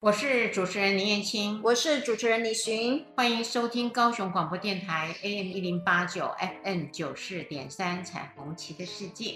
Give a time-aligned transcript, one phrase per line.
[0.00, 6.34] 我是主持人林燕青，我是主持人李寻，欢迎收听高雄广播电台 AM 一零八九
[6.64, 9.34] FM 九四点三彩虹旗的世界。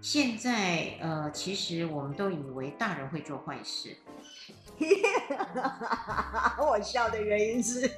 [0.00, 3.96] 现在呃，其实我们都以为大人会做坏事。
[6.58, 7.88] 我笑的原因是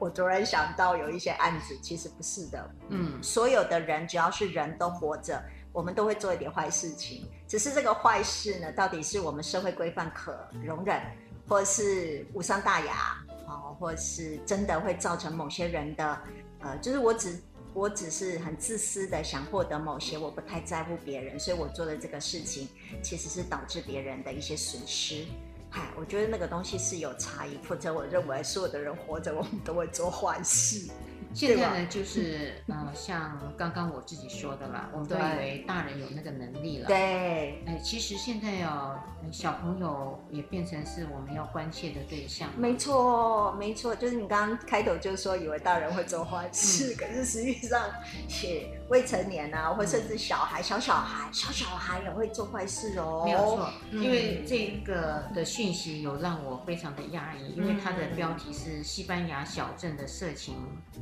[0.00, 2.68] 我突然想到有一些案子，其实不是的。
[2.88, 5.40] 嗯，所有的人只要是人都活着，
[5.72, 7.24] 我们都会做一点坏事情。
[7.46, 11.00] 只是这个坏事呢，到底是我们社会规范可容忍？
[11.48, 13.16] 或是无伤大雅，
[13.46, 16.18] 哦，或是真的会造成某些人的，
[16.60, 17.40] 呃，就是我只
[17.74, 22.68] 我只是很自私的想获得某些，我不太在乎别人，所以我做的这个事情
[23.02, 25.26] 其实是导致别人的一些损失。
[25.70, 30.88] 嗨，我觉得那个东西是有差异，否则我认为所有的人活着，我们都会做坏事。
[31.34, 36.86] 现在呢，就是 呃，像刚刚我自己说的啦，我们都以为大人有那个能力了。
[36.86, 38.96] 对，哎，其实现在哦，
[39.32, 42.48] 小朋友也变成是我们要关切的对象。
[42.56, 47.80] 没错，没错，就是你刚刚开头就说以为大人会做坏事，嗯、可是实际上，
[48.28, 53.22] 且未成年啊，或甚至小孩、小小孩、小小孩也会做坏事哦。
[53.24, 60.54] 没有错，因为这个的讯息有让我非常的压抑，因为它的标题是西班牙小镇的色情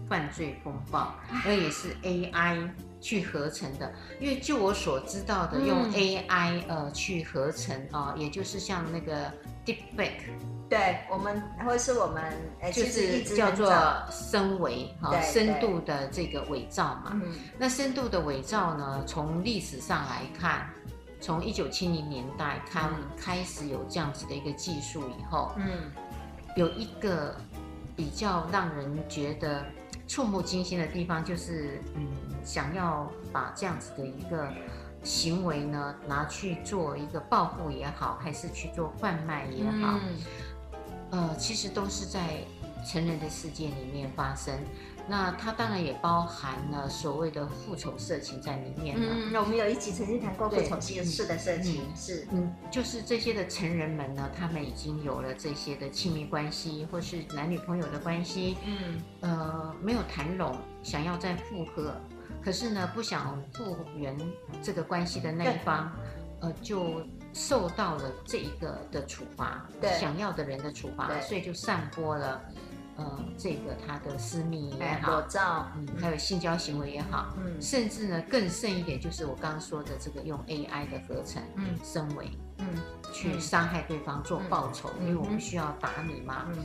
[0.09, 0.23] 犯。
[0.33, 2.71] 罪风暴，而也是 AI
[3.03, 3.93] 去合成的。
[4.19, 9.31] 因为就我所知道的，用 AI 呃去合成啊、呃，也就是像那个
[9.65, 10.23] Deepfake，
[10.69, 12.23] 对我们或者是我们
[12.73, 13.73] 就是叫做
[14.11, 17.13] 深伪哈，深度的这个伪造嘛。
[17.13, 20.69] 嗯、那深度的伪造呢，从历史上来看，
[21.21, 25.91] 从一九七零年代开开始有这样子的一个技术以后，嗯，
[26.57, 27.37] 有一个
[27.95, 29.65] 比较让人觉得。
[30.09, 32.07] 触目惊心的地方就是，嗯，
[32.45, 34.53] 想要把这样子的一个
[35.03, 39.99] 行为呢，拿去做一个报复也好，还是去做贩卖也好，
[41.11, 42.39] 嗯、呃，其实都是在
[42.87, 44.55] 成人的世界里面发生。
[45.09, 49.05] 那它当然也包含了所谓的复仇色情在里面了。
[49.11, 61.93] 嗯，那我们有一集曾经谈过复仇式的色情，是，嗯，就是这些的成人们呢，他们已经有了这些的亲密关系，或是男女朋友的关系，嗯，呃，没有谈拢，想要再复合，
[62.45, 64.17] 可是呢，不想复原
[64.63, 65.93] 这个关系的那一方，
[66.41, 69.67] 呃，就受到了这一个的处罚，
[69.99, 72.43] 想要的人的处罚，所以就散播了。
[72.95, 82.67] 呃，这个他的私密也好，裸照，嗯，还有性交行为也好，嗯，甚至呢更甚一点，就是我刚刚说的这个用 AI 的合成，嗯，深伪，嗯，
[83.11, 86.59] 去伤害对方做报酬，因为我们需要打你嘛，嗯，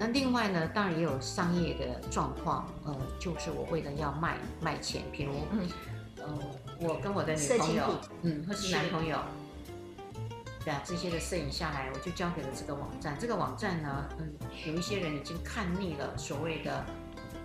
[0.00, 5.68] 那另外呢，当然也有商业的状况，呃，就是我为了要卖卖钱，比如，嗯，
[6.16, 6.38] 呃，
[6.80, 9.18] 我跟我的女朋友，嗯，或是男朋友。
[10.64, 13.14] 对啊，这些的摄影下来，我就交给了这个网站。
[13.20, 14.32] 这个网站呢，嗯，
[14.66, 16.82] 有一些人已经看腻了所谓的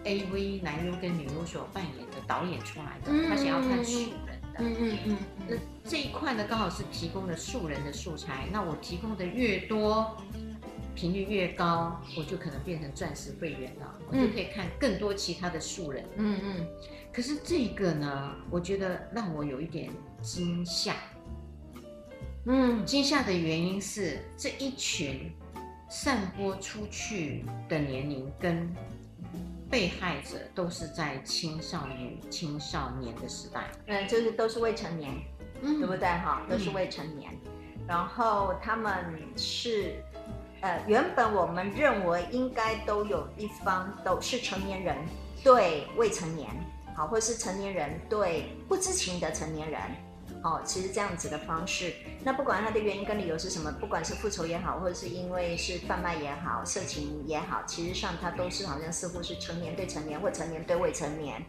[0.06, 4.60] AV 男优跟女优所扮演的导演出来的，嗯、他想要看素人的。
[4.60, 5.18] 嗯嗯嗯。
[5.48, 5.56] 那
[5.90, 8.48] 这一块呢，刚好是提供了素人的素材。
[8.52, 10.18] 那我提供的越多，
[10.96, 16.04] 频率越高，我就可能变成钻石会员了，我就可以看更多其他的素人。
[16.16, 16.68] 嗯嗯。
[17.14, 19.92] 可是这个呢，我觉得让我有一点
[20.22, 20.96] 惊吓。
[22.46, 25.32] 嗯，惊吓的原因是这一群
[25.90, 28.72] 散播出去的年龄跟
[29.70, 35.12] 被害者都是在青少年、青少年的时代，嗯，就是都是未成年，
[35.62, 36.46] 嗯，对不对哈？
[36.48, 38.94] 都是未成年，嗯、然后他们
[39.36, 39.96] 是，
[40.66, 44.98] 呃，原本我们认为应该都有一方都是成年人
[45.44, 46.50] 对未成年，
[46.96, 49.80] 好，或是成年人对不知情的成年人。
[50.44, 51.94] 哦，其实这样子的方式，
[52.24, 61.44] 那不管他的原因跟理由是什么，不管是复仇也好，或者是因为是贩卖也好，色情也好，其实上它都是好像似乎是成年对成年，或成年对未成年。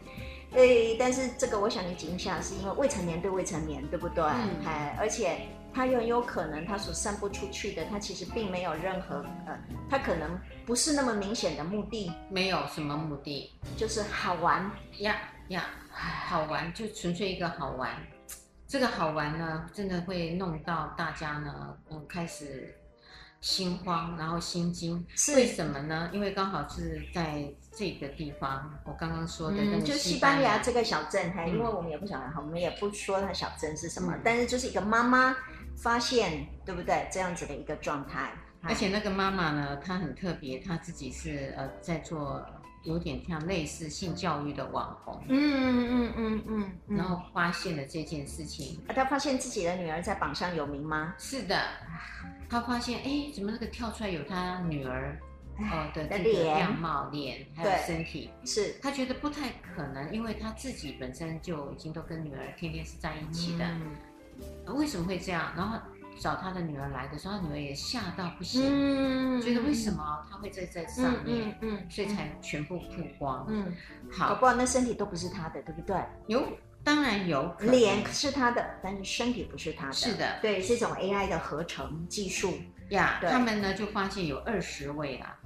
[0.53, 4.23] 对，但是这个我想你惊吓是因为未成年对未成年，对不对？
[4.25, 4.65] 嗯。
[4.67, 5.41] 哎，而且
[5.77, 9.55] 他又很有可能它所散布出去的，它其实并没有任何呃，
[9.91, 14.71] 它可能不是那么明显的目的，没有什么目的，就是好玩
[15.01, 15.15] 呀
[15.49, 17.95] 呀，好玩就纯粹一个好玩。
[18.67, 22.75] 这个好玩呢，真的会弄到大家呢，嗯，开始
[23.43, 25.07] 心慌，然后心惊。
[25.15, 26.09] 是为什么呢？
[26.11, 35.37] 因为刚好是在这个地方，我刚刚说的，嗯，就西班牙这个小镇，还、嗯、因为我们也不晓得，我们也不说它小镇是什么，嗯、但是就是一个妈妈
[35.77, 37.07] 发现，对不对？
[37.13, 38.33] 这样子的一个状态。
[38.63, 42.45] 而且那个妈妈呢，她很特别，她自己是呃在做
[42.83, 51.15] 有点像类似性教育的网红，嗯嗯嗯嗯嗯，然后发现了这件事情，她发现自己的女儿在榜上有名吗？
[51.19, 51.61] 是的，
[52.49, 55.17] 她发现，哎，怎么那个跳出来有她女儿，
[55.59, 65.53] 哦的这个样貌、脸还有身体，是他觉得不太可能，因为他自己本身就已经都跟女儿天天是在一起的，嗯为什么会这样？
[65.57, 65.79] 然后。
[66.19, 73.45] 找他的女儿来的时候，他女儿也吓到不行，嗯、觉得为什么他会在这上面，嗯，所以才全部曝光。
[73.51, 73.71] 嗯，
[74.11, 75.95] 好，不然那身体都不是他的，对不对？
[76.27, 76.43] 有，
[76.83, 79.93] 当然有，脸是他的，但是身体不是他的。
[79.93, 82.55] 是的，对，这种 AI 的合成技术
[82.89, 85.39] 呀，对他们呢就发现有二十位啊，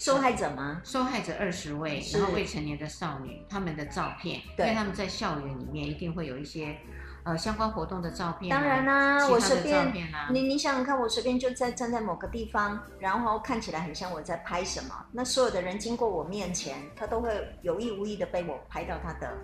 [0.00, 0.80] 受害者吗？
[0.82, 6.76] 受害者二十位，然后未成年的少女，他们的照片，对因为他们在校园里面一定会有一些。
[7.22, 9.92] 呃，相关活动的照片，当然啦，我随便，
[10.32, 17.30] 你你想想看，我随便就在站在某个地方，然后看起来很像我在拍什么，那所有的人经过我面前，他都会
[17.60, 19.36] 有意无意的被我拍到他的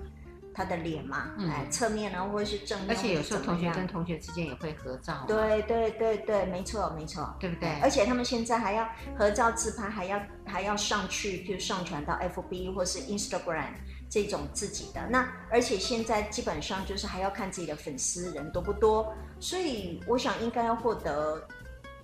[0.56, 7.79] 他的脸嘛，哎，侧面呢，或者是正面，而且有时候同学跟同学之间也会合照，对对对对，没错没错，对不对？
[7.82, 8.88] 而且他们现在还要
[9.19, 13.69] 合照自拍，还要还要上去就上传到 FB 或是 Instagram。
[14.08, 21.44] 这种自己的那，而且现在基本上就是还要看自己的粉丝人多不多，所以我想应该要获得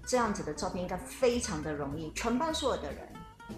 [0.05, 3.09] 这样子的照片应该非常的容易，全班所有的人，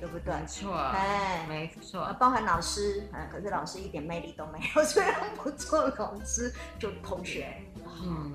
[0.00, 0.34] 对不对？
[0.34, 7.54] 没错，哎，没错，包含老师，啊，可是老师一点魅力都没有，虽然不做老师，就同学，
[8.02, 8.32] 嗯。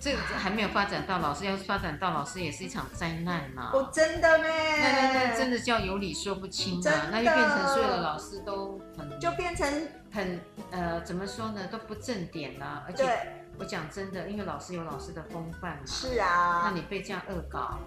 [0.00, 3.70] 这个还没有发展到老师，要发展到老师也是一场灾难呐！
[3.72, 4.44] 哦，真的呢？
[4.46, 7.08] 那那那真的叫有理说不清啊！
[7.10, 10.38] 那就变成所有的老师都很就变成很
[10.70, 11.66] 呃，怎么说呢？
[11.68, 12.84] 都不正点啦。
[12.86, 13.08] 而且
[13.58, 15.82] 我讲真的，因为老师有老师的风范嘛。
[15.86, 16.64] 是啊。
[16.66, 17.78] 那你被这样恶搞。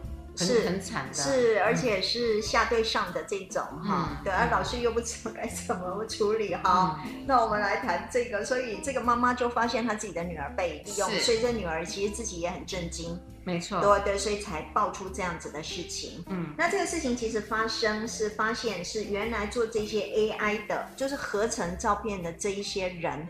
[0.46, 7.04] 是很惨的，是而且是下对上的这种哈，对，而老师又不知道该怎么处理哈。
[7.26, 16.24] 那我们来谈这个，所以这个妈妈就发现她自己的女儿被利用，所以这女儿其实自己也很震惊，没错，对对，所以才爆出这样子的事情。
[16.28, 23.28] 嗯，那这个事情其实发生是发现是原来做这些 AI 的，就是合成照片的这一些人，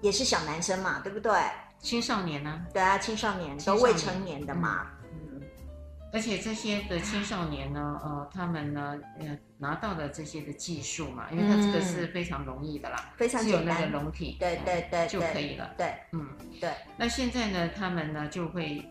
[0.00, 1.32] 也是小男生嘛，对不对？
[1.80, 2.60] 青少年呢？
[2.72, 4.86] 对啊，青少年都未成年的嘛。
[6.12, 16.28] 而且这些的青少年呢，呃，他们呢，呃，拿到了这些的技术嘛，因为他这个是非常容易的啦，非常只有那个容体，对对对就可以了，对，嗯，
[16.60, 16.70] 对。
[16.98, 18.84] 那现在呢，他们呢就会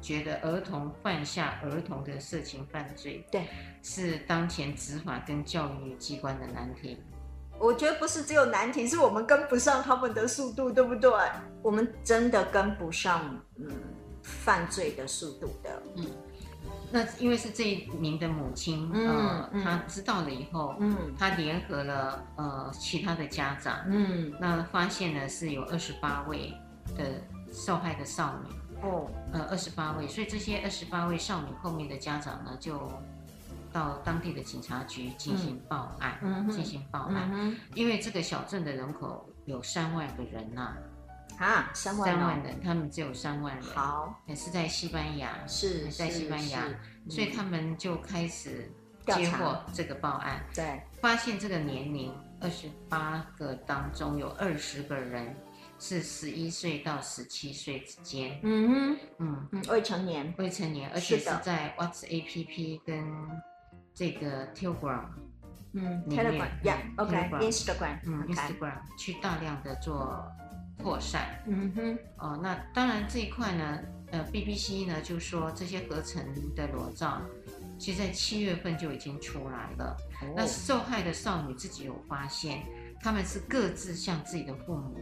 [0.00, 3.46] 觉得儿童犯下儿童的色情犯罪，对，
[3.82, 6.98] 是当前执法跟教育机关的难题。
[7.60, 11.10] 我觉得不是只有难题，是我们跟不上他们的速度，对不对？
[11.62, 13.70] 我们真的跟不上，嗯，
[14.22, 16.04] 犯罪的速度的，嗯。
[16.92, 26.54] 那因为是这一名的母亲，呃，她知道了以后，嗯，她联合了呃其他的家长，嗯，那发现呢是有二十八位
[26.96, 27.20] 的
[27.52, 32.90] 受害的少女，哦，呃二十八位，所以这些二十八位少女后面的家长呢就
[33.72, 40.62] 到当地的警察局进行报案，嗯，进行报案，嗯，因为这个小镇的人口有三万个人呐。
[40.62, 40.76] 啊，
[41.74, 43.64] 三万，三万人，他们只有三万人。
[43.64, 46.64] 好，也是在西班牙，是在西班牙，
[47.10, 48.72] 所以他们就开始
[49.06, 52.10] 接获这个报案，对，发现这个年龄
[52.40, 55.36] 二十八个当中有二十个人
[55.78, 63.04] 是十一岁到十七岁之间，嗯哼，嗯嗯，未成年，未成年，而且是在 WhatsApp 跟
[63.94, 65.04] 这个 Telegram，
[65.74, 70.26] 嗯，Telegram，Yeah，OK，Instagram，嗯，Instagram 去大量的做。
[70.82, 73.80] 扩散，嗯哼，哦，那当然这一块呢，
[74.10, 76.22] 呃，BBC 呢就说这些合成
[76.54, 77.20] 的裸照，
[77.78, 79.96] 其实在七月份就已经出来了。
[80.22, 82.62] 哦、那受害的少女自己有发现，
[83.00, 84.96] 他们是各自向自己的父母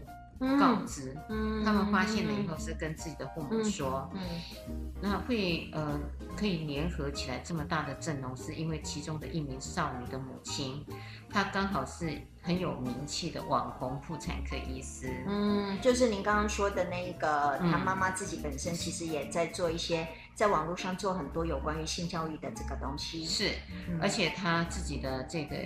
[0.59, 4.21] 告知，嗯，他们发现了以后是跟自己的父母说，嗯，
[4.69, 4.93] 嗯。
[5.03, 5.99] 那会呃
[6.37, 10.85] 可以联合起来这么大的阵容，是因为其中的一名少女的母亲，
[11.35, 12.17] 她刚好是。
[12.47, 23.25] 很有名气的网红妇产科医师，嗯，就是您刚刚说的那个，他妈妈自己本身其实也在做一些，在网络上做很多有关于性教育的这个东西。
[23.25, 23.53] 是，
[23.89, 25.57] 嗯、而且他自己的这个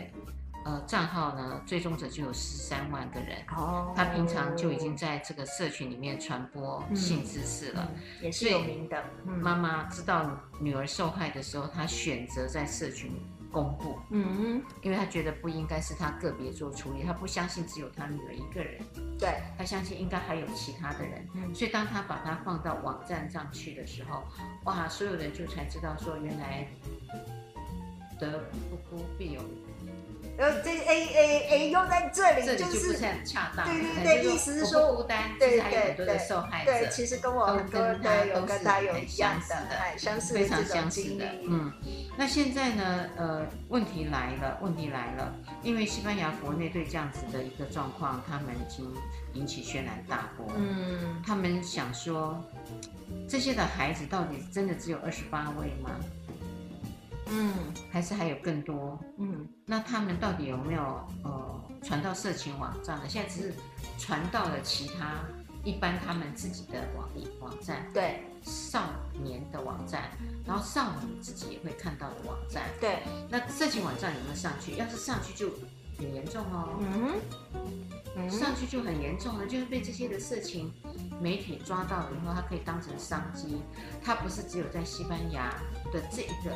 [0.65, 3.39] 呃账号呢，追踪者就有十三万个人。
[3.57, 7.91] 哦，他平常就已经在这个社群里面传播性知识了，
[8.23, 9.03] 也是有名的。
[9.25, 13.11] 妈妈知道女儿受害的时候，她选择在社群。
[13.51, 18.81] 公布，嗯，因为他觉得不应该是他个别做处理，他不相信只有他女儿一个人，
[19.19, 24.23] 对，他相信应该还有其他的人，嗯，所以当他把它放到网站上去的时候，
[24.65, 26.67] 哇，所有人就才知道说原来
[28.19, 29.41] 得不孤必有。
[30.39, 33.67] 然后这 A A A 又在这里，就不是很恰当。
[33.67, 41.25] 对对对，意思是说不孤单，对对对，对，对，其实跟我很多对有跟他有一样的，哎，相似非常相似的。
[41.43, 41.73] 嗯，
[42.17, 43.07] 那现在呢？
[43.17, 48.89] 呃，问题来了，问题来了，因为西班牙国内对这样子的一个状况，他们已经
[49.35, 50.47] 引起轩然大波。
[50.57, 52.41] 嗯，他们想说，
[53.29, 55.91] 这些的孩子到底真的只有二十八位吗？
[57.31, 57.53] 嗯，
[57.91, 58.99] 还是还有更多。
[59.19, 60.83] 嗯，那他们到底有没有
[61.25, 63.05] 呃传到色情网站呢？
[63.09, 63.55] 现在只是
[63.99, 65.17] 传到了其他
[65.65, 67.09] 一般他们自己的网
[67.41, 68.85] 网站，对，少
[69.23, 70.11] 年的网站，
[70.47, 73.03] 然后少女自己也会看到的网站，对。
[73.29, 74.77] 那色情网站有没有上去？
[74.77, 75.51] 要是上去就
[75.99, 76.79] 很严重哦。
[76.81, 77.21] 嗯，
[78.17, 80.73] 嗯，上去就很严重了，就是被这些的色情
[81.21, 83.61] 媒体抓到了以后，它可以当成商机。
[84.03, 85.51] 它不是只有在西班牙
[85.93, 86.53] 的这一个。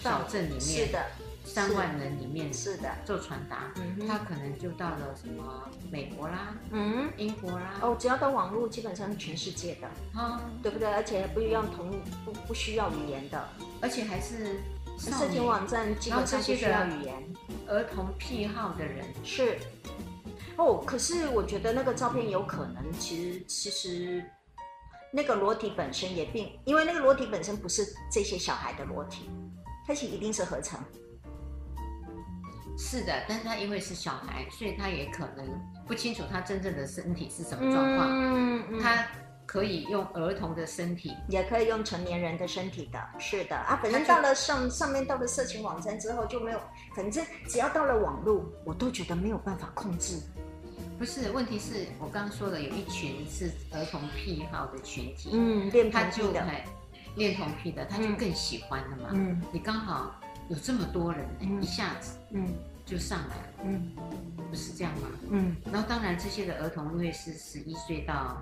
[0.00, 1.06] 小镇里面是的，
[1.44, 3.72] 三万人里面是的做传达，
[4.08, 10.92] 他可能就到了什么美国啦，嗯，英国啦，哦，只要到网络，基本上是全世界的，啊，对不对？
[10.92, 11.92] 而且不用同
[12.24, 13.48] 不不需要语言的，
[13.80, 14.60] 而且还是
[14.98, 17.34] 色情网站，基本上不需要语言。
[17.68, 19.58] 儿童癖好的人是，
[20.56, 24.24] 哦，可是我觉得那个照片有可能，其实其实
[25.12, 29.30] 那个裸体本身也并，因为那个裸体本身不是这些小孩的裸体。
[29.84, 30.78] 它其实一定是合成，
[32.78, 35.44] 是的，但是他因为是小孩，所以他也可能
[35.88, 38.08] 不清楚他真正的身体是什么状况。
[38.08, 39.04] 嗯嗯，他
[39.46, 42.98] 可以用儿童的身体，也可以用成年人的身体的。
[43.18, 46.60] 是的啊，反正到了上上面到了色情网站之后就没有，
[46.94, 50.20] 反正只要到了网络，我都觉得没有办法控制。
[50.98, 56.46] 不是，问题是我刚刚说的，有一群是儿童癖好的群体，嗯，恋童癖的。
[57.16, 59.10] 恋童癖的，他就更喜欢了嘛。
[59.12, 60.18] 嗯，你刚好
[60.48, 61.26] 有这么多人，
[61.60, 62.48] 一下子，嗯，
[62.86, 63.42] 就上来了。
[63.64, 63.92] 嗯，
[64.48, 65.08] 不是这样吗？
[65.30, 68.40] 嗯，然后当然这些的儿童因为是十一岁到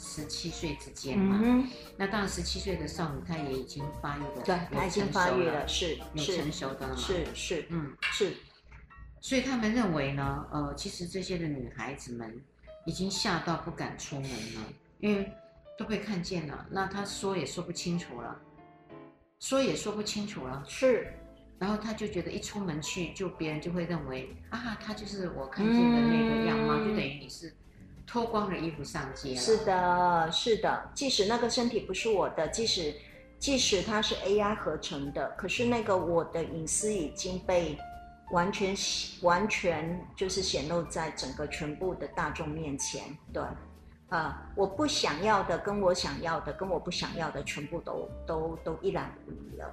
[0.00, 8.32] 十七岁之间嘛，嗯，那当然十七岁的少女她也已经发育了，对，她已经发育了，是有成熟的了嘛，是是，嗯是，
[9.20, 12.42] 所以他们认为呢，呃，其实这些的女孩子们
[12.86, 15.30] 已经吓到不敢出门了，因为。
[15.78, 18.38] 都被看见了，那她说也说不清楚了，
[19.38, 21.10] 说也说不清楚了，是，
[21.58, 27.50] 然后他就觉得一出门去，就别人就会认为啊，他就是我看见的那个样貌，嗯、就等于你是
[28.10, 29.36] 脱光了衣服上街了。
[29.36, 32.92] 是的，是的，即使那个身体不是我的，即使
[33.38, 37.78] 即使它是 AI 合成的，可是那个我的隐私已经被
[38.32, 38.74] 完全
[39.22, 43.40] 完全就是显露在整个全部的大众面前，对。
[44.08, 49.72] 啊、呃，我不想要的，跟我想要的，跟我不想要的，全部都都都一览无遗了。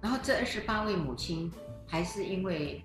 [0.00, 1.52] 然后这二十八位母亲
[1.86, 2.82] 还是因为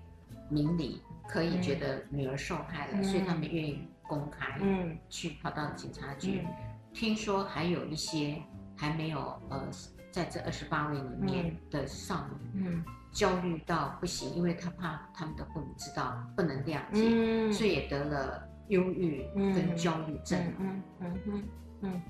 [0.50, 6.40] 明理，可以觉得女儿受害了，嗯、所以他们愿意公开，嗯，去跑到警察局。
[6.44, 6.46] 嗯、
[6.92, 8.42] 听说还有一些
[8.76, 9.70] 还没有呃，
[10.10, 18.46] 在这二十八位里面的少女，嗯，焦虑到不行，因为他怕他们的父母知道不能谅解，嗯，所以也得了。
[18.70, 21.44] 忧郁跟焦虑症，嗯嗯嗯
[21.80, 22.02] 嗯，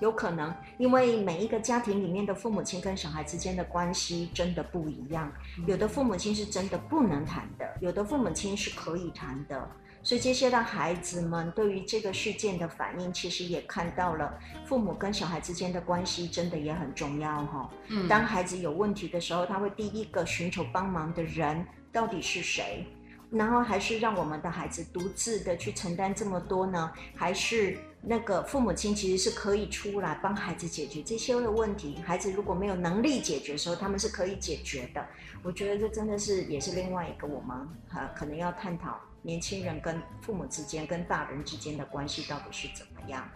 [0.00, 5.28] 有可能，因为每一个家庭里面的父母亲跟小孩之间的关系真的不一样，
[5.66, 9.68] 有的父母亲是真的不能谈的，有的父母亲是可以谈的，
[10.04, 17.70] 所以这些让孩子们对于这个事件的反应，其实也看到了父母跟小孩之间的关系真的也很重要哈。
[17.88, 22.86] 嗯，当孩子有问题的时候，他会第一个寻求帮忙的人到底是谁？
[23.30, 26.92] 然后还是让我们的孩子独自的去承担这么多呢？
[27.16, 31.96] 还是那个父母亲其实是可以出来帮孩子解决这些的问题？
[32.04, 35.04] 孩子如果没有能力解决的时候，他们是可以解决的。
[35.42, 37.56] 我觉得这真的是也是另外一个我们
[37.94, 43.26] 呃可能要探讨年轻人跟父母之间、跟大人之间的关系到底是怎么样。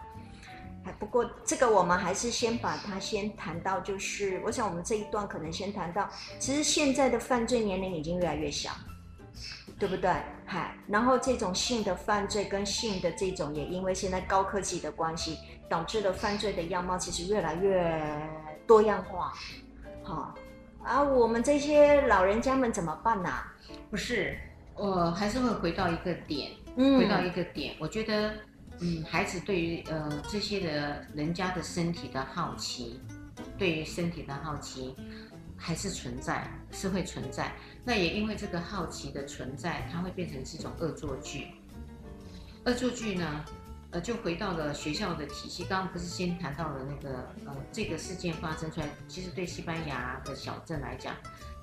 [0.83, 6.09] 还不过这个我们还是先把它先谈到，就是我想我们这一段可能先谈到，
[6.39, 8.71] 其实现在的犯罪年龄已经越来越小。
[9.79, 10.11] 对不对？
[10.45, 15.37] 嗨，然后这种性的犯罪跟性的这种，也因为现在高科技的关系，
[15.69, 18.29] 导致了犯罪的样貌其实越来越
[18.67, 19.33] 多样化。
[20.03, 20.35] 好，
[20.83, 23.31] 啊，我们这些老人家们怎么办呢？
[23.89, 24.37] 不是，
[24.75, 27.73] 我还是会回到一个点，回到一个点。
[27.75, 28.33] 嗯、我觉得，
[28.81, 32.99] 嗯，孩子对于呃这些的人家的身体的好奇，
[33.57, 34.95] 对于身体的好奇。
[35.59, 37.51] 还是存在，是会存在。
[37.83, 41.47] 那也因为这个好奇的存在，它会变成是一种恶作剧。
[42.65, 43.45] 恶作剧呢，
[43.91, 45.63] 呃，就回到了学校的体系。
[45.65, 51.15] 刚刚不是先谈到了那个，呃，这个事件发生出来，其实对西班牙的小镇来讲，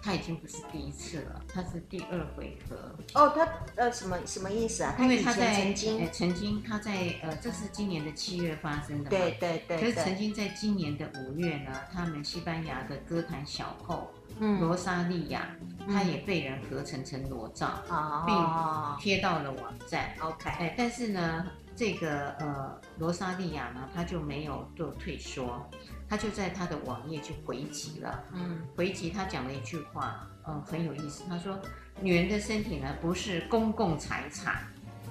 [0.06, 2.76] 他已经不是第一次了，他是第二回合。
[3.14, 4.94] 哦，他呃什么什么意思啊？
[5.00, 9.10] 因为他在曾经、呃、曾经他在呃，这是今年的七月发生的嘛。
[9.10, 9.80] 对对对。
[9.80, 15.48] 可是曾经在今年的五月呢，他们西班牙的歌坛小后，嗯，罗莎莉亚，
[15.88, 20.14] 她也被人合成成裸照，哦、并贴到了网站。
[20.20, 25.68] OK，哎，但是呢，这个呃罗莎莉亚呢，她就没有做退缩。
[26.08, 31.24] 他就在他的网页去回击了，嗯，回击他讲了一句话，嗯，很有意思。
[31.28, 31.58] 他说
[32.00, 34.62] ：“女人的身体呢，不是公共财产。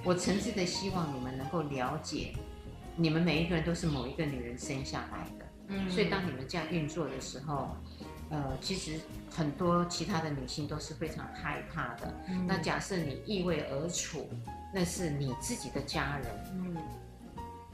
[0.04, 2.34] 我诚挚的希望你们能够了解，
[2.96, 5.46] 你们每一个人都是某一个女人生下来的。
[5.68, 7.76] 嗯，所以当你们这样运作的时候，
[8.30, 9.00] 呃，其实
[9.32, 12.14] 很多其他的女性都是非常害怕的。
[12.30, 14.30] 嗯，那假设你易位而处，
[14.74, 16.78] 那是你自己的家人，嗯。”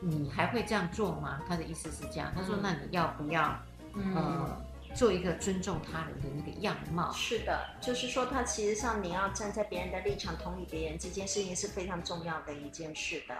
[0.03, 1.39] 你还会这样做吗？
[1.47, 3.55] 他的意思是这样，他说：“那你要不要，
[3.93, 4.61] 嗯、呃，
[4.95, 13.35] 做一个尊重他人的那个样貌？”是的，就是说，他其实上你要站在别人的立场，同理别人，这件事情是非常重要的一件事的。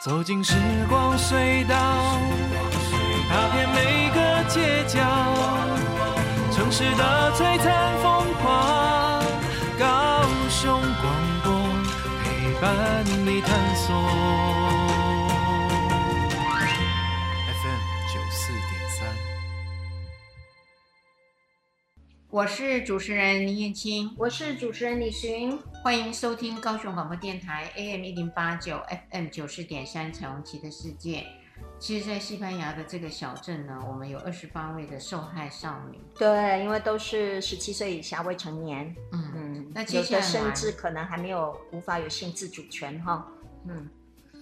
[0.00, 0.54] 走进时
[0.88, 1.74] 光隧道，
[3.28, 5.00] 踏遍每个街角，
[6.52, 8.17] 城市的璀璨风
[12.60, 13.94] 伴你探索。
[17.54, 17.80] FM
[18.12, 19.16] 九四点三，
[22.30, 31.24] 我是主持人林燕青，我是主持人李寻，欢迎收听高雄广播电台 AM 一零八九 FM 九四点三彩虹旗的世界。
[31.78, 36.00] 其实，在西班牙的这个小镇呢，我们有二十八位的受害少女。
[36.16, 38.94] 对，因为都是十七岁以下未成年。
[39.12, 43.26] 嗯嗯，那接下来甚至可能还没有无法有性自主权哈。
[43.68, 43.88] 嗯，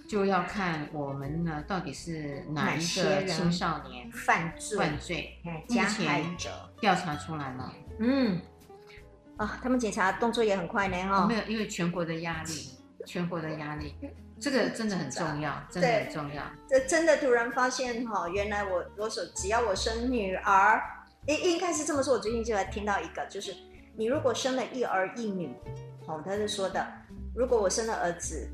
[0.09, 5.39] 就要看我们呢到底是哪一个青少年犯罪犯罪
[5.69, 6.49] 加害者
[6.81, 7.73] 调查出来了。
[7.99, 8.41] 嗯，
[9.37, 11.27] 啊，他们检查动作也很快呢哈。
[11.27, 12.71] 没有，因为全国的压力，
[13.07, 13.95] 全国的压力。
[14.39, 16.43] 这个真的很重要，真的很重要。
[16.69, 20.79] 这真的突然发现哈，原来我我所只要我生女儿，
[21.25, 22.13] 应应该是这么说。
[22.13, 23.55] 我最近就来听到一个，就是
[23.95, 25.55] 你如果生了一儿一女，
[26.05, 26.85] 哦，他是说的，
[27.35, 28.47] 如果我生了儿子，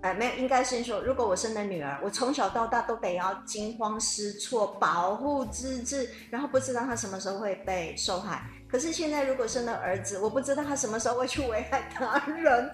[0.00, 8.48] 呃，没有，应该先说，如果我生了女儿，我从小到大都得要惊慌失措，保护资质，然后不知道他什么时候会被受害。
[8.66, 12.70] 可是现在如果生了儿子，我不知道他什么时候会去危害他人。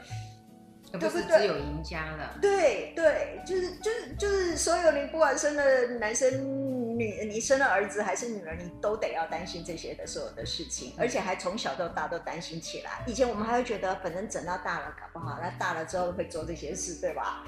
[0.99, 5.63] 不是只有赢家了，对对，就是就是就是所有你不管生了
[6.01, 6.31] 男生
[6.97, 13.03] 女，你生了儿子还是女儿，你都得要担心这些的所有的事情，而且还从小到大都担心起来。
[13.07, 17.45] 以前我们还会觉得，反正整到大了搞不好，那大了之后会做这些事，对吧？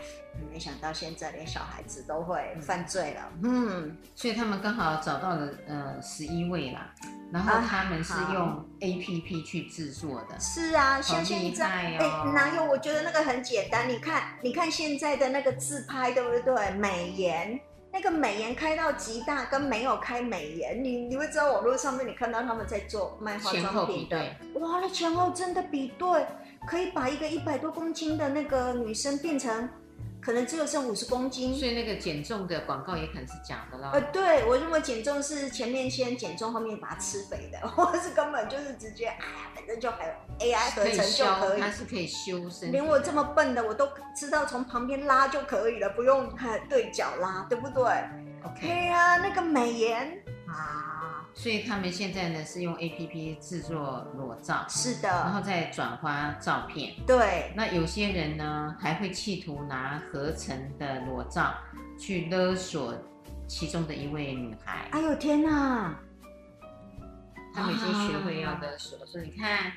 [0.52, 6.92] 没想到现在连小孩子都会犯罪了，嗯，所以他们刚好找到了呃十一位啦，
[7.32, 12.64] 然后他们是用 APP 去制作的，是啊，像现在哎、哦欸、哪有？
[12.66, 16.70] 我觉得那个很简单，你看你看现在的那个自拍对不对？
[16.72, 17.58] 美颜
[17.96, 24.18] 那个美颜开到极大，跟没有开美颜，你你会知道网络上面你看到他们在做卖化妆品的，
[24.60, 26.26] 哇，那前后真的比对，
[26.68, 29.66] 可以把一个一百多公斤的那个女生变成。
[30.26, 33.92] 可能只有剩五十公斤，所以那个减重的广告也可能是假的啦。
[33.92, 39.22] 呃，对，我认为减重是前面先减重，后面把它吃肥的， 或是根本就是直接，哎呀，
[39.54, 42.72] 反正就还有 AI 合成就可以，它是可以修身。
[42.72, 47.84] 连我这么笨的，我都知道从旁边拉就可以了，不用看对角拉，对不对
[48.44, 51.24] ？OK 啊，那个美颜啊。
[51.34, 56.94] 所以他们现在呢是用 APP 制作裸照，是的，然后再转发照片。
[57.06, 61.54] 对，那有些人呢还会企图拿合成的裸照
[61.98, 62.94] 去勒索
[63.46, 64.88] 其中的一位女孩。
[64.92, 65.94] 哎呦天哪！
[67.54, 69.72] 他们已经学会要勒索，所以你看。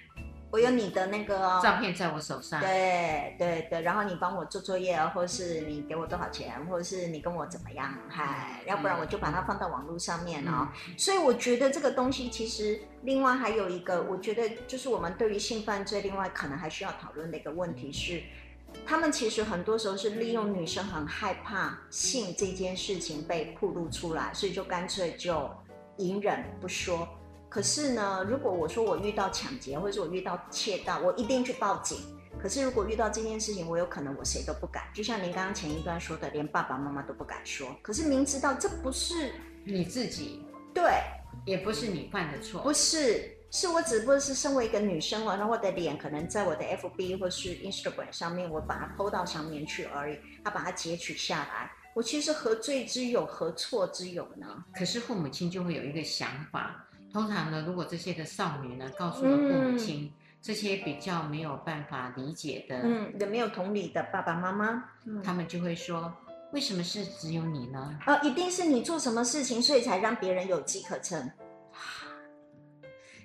[0.51, 10.67] 我有你的那个、哦、照片在我手上，对对对，然后你帮我做作业，或是你给我多少钱，或者是你跟我怎么样，嗨，要不然我就把它放到网络上面哦。
[10.87, 18.23] 嗯、所以我觉得这个东西其实另外还有一个，我觉得就是我们对于性犯罪，另外可能还需要讨论的一个问题是，
[18.87, 25.47] 他们其实很多时候是利用女生很害怕性这件事情被暴露出来，所以就干脆就
[25.97, 27.07] 隐忍不说。
[27.49, 31.97] 可是呢，如果我说我遇到抢劫，或者是我遇到窃盗，我一定去报警。
[32.39, 34.83] 可是如果遇到这件事情，我有可能我谁都不敢。
[34.93, 37.75] 就像您刚刚前一段说的，连爸爸妈妈都不敢说。
[37.81, 39.33] 可是明知道这不是
[39.65, 41.01] 你自己，对，
[41.45, 54.63] 也不是你犯的错，不是，是我只不过是身为一个女生，然后我的脸可能在我的 FB 或是 Instagram 上面，我把它 PO 到上面去而已，他把它截取下来，我其实何罪之有，何错之有呢？
[54.75, 56.85] 可是父母亲就会有一个想法。
[57.11, 66.13] 通常呢，如果这些的少女呢，告诉了父母亲、嗯、这些比较没有办法理解的，嗯，也没有同理的爸爸妈妈，嗯、他们就会说：
[66.53, 67.97] 为什么是只有你呢？
[68.05, 71.29] 啊、呃，一定是你做什么事情，所以才让别人有机可乘。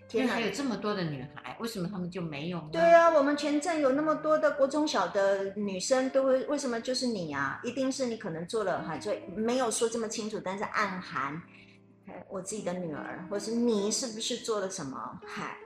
[0.06, 2.68] 天哪还有这么多的女孩，为什么他们就没有呢？
[2.70, 7.60] 对啊，我们全镇有那么多的国中小的女生，都会为什么就是你啊？
[7.64, 11.42] 一定是你可能做了哈，就没有说这么清楚，但是暗含，
[12.28, 15.20] 我自己的女儿，或是你是不是做了什么？
[15.26, 15.56] 害。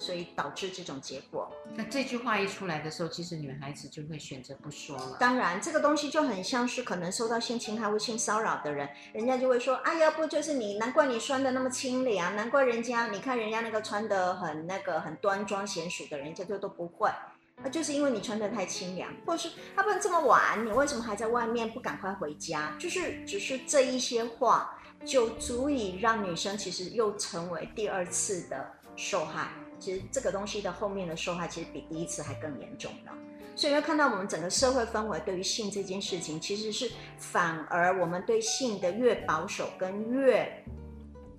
[0.00, 1.50] 所以导致这种结果。
[1.74, 5.16] 那这句话一出来的时候，其实女孩子就会选择不说了。
[5.18, 10.78] 当然，这个东西就很像是可能受到性侵害或性骚扰的人，人家就会说：“哎呀，不就是你？
[10.78, 17.10] 难怪你穿的那么清凉，难怪人家，你看人家那个穿的很那个很端庄贤淑的人家就都不会，
[17.56, 22.72] 那就是因为你穿的太清凉，或者是他不能这么晚，你为什么还在外面不赶快回家？
[22.78, 33.12] 就是只是这一些话，就足以让女生其实又成为第二次的受害。”其实这个东西的后面的受害，其实比第一次还更严重的。
[33.54, 40.64] 所以会看到我们整个社会氛围对于性这件事情，其实是反而我们对性的越保守跟越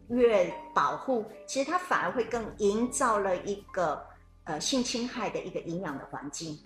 [0.10, 4.06] 越保护，其实它反而会更营造了一个
[4.44, 6.60] 呃性侵害的一个营养的环境。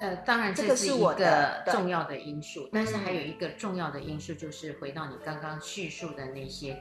[0.00, 6.76] 呃，当然这是一个重要的因素，但是还有一个重要的因素就是回到你刚刚叙述的那些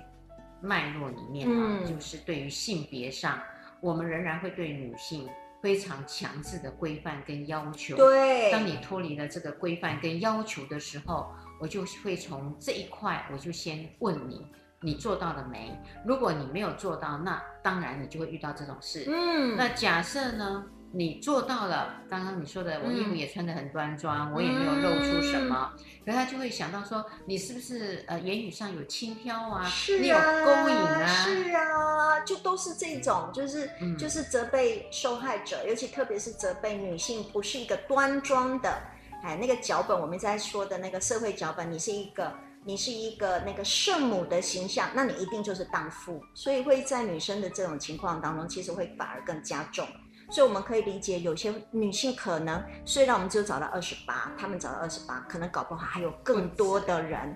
[0.61, 3.41] 脉络里面啊，嗯、就是对于性别上。
[3.79, 5.29] 我们仍然会对女性
[5.61, 7.95] 非常强制的规范跟要求。
[7.95, 14.43] 对，当你脱离了这个规范跟要求的时候，我就会从这一块，我就先问你，
[14.81, 15.79] 你做到了没？
[16.03, 19.05] 如果你没有做到，那当然你就会遇到这种事。
[19.07, 20.65] 嗯，那假设呢？
[20.91, 25.73] 你做到了，刚刚你说的，我衣服也穿得很端庄，嗯、我也没有露出什么，
[26.05, 29.65] 可是他就会想到说，你是不是呃言语上有轻佻啊？
[29.65, 31.05] 是啊，你有勾引啊？
[31.05, 38.81] 是啊，就都是这种，就是、嗯、就是责备受害者，尤其特别是责备女性不是一个端庄的，
[39.23, 49.85] 哎，那个脚本我们在说的那个社会脚本，你是一个你是一个那个圣母的形象，那你一定就是荡妇，所以会在女生的这种情况当中，其实会反而更加重。
[50.29, 57.35] 所以我们可以理解，有些女性可能虽然我们只有找到二十八，她们找到二十八，可能搞不好还有更多的人。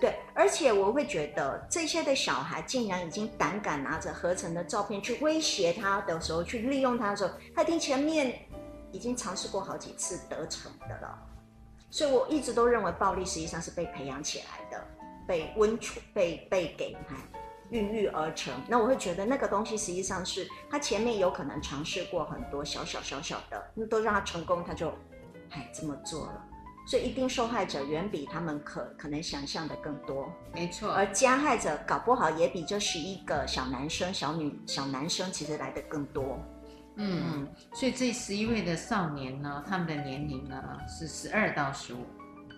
[0.00, 8.40] 对，而且我会觉得这些的小孩竟然已经胆敢拿着合成的照片去威胁他的时候，去利用他的时候，他已经前面
[8.90, 11.16] 已经尝试过好几次得逞的了。
[11.90, 14.84] 所以我一直都认为暴力实际上是被培养起来的，
[15.28, 16.96] 被温处，被被给
[17.72, 24.90] 孕育而成，那我会觉得那个东西实际上是他前面有可能尝试过很多小小小小的，那都让他成功，他就，
[25.50, 26.44] 哎，这么做了，
[26.86, 36.38] 所以一定受害者远比他们可可能想象的更多，没错，而加害者搞不好也比这十一个小男生、小女、小男生其实来的更多，
[36.96, 42.04] 嗯，嗯，所以这十一位的少年呢，他们的年龄呢是十二到十五，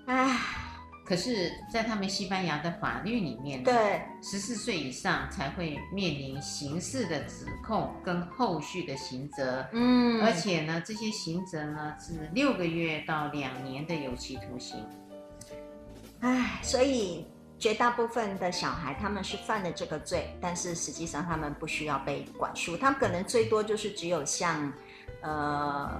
[0.06, 0.73] 哎。
[1.04, 9.66] 可是，在他们西班牙的法律里面，对，十四岁以上才会面临刑事的指控跟后续的刑责。
[9.72, 14.82] 嗯，而且呢，这些刑责呢是六个月到两年的有期徒刑。
[16.20, 17.26] 唉，所以
[17.58, 24.72] 绝大部分的小孩他们是犯了这个罪，但是实际上他们不需要被管束，他们可能最多就是只有像。
[25.24, 25.90] 呃，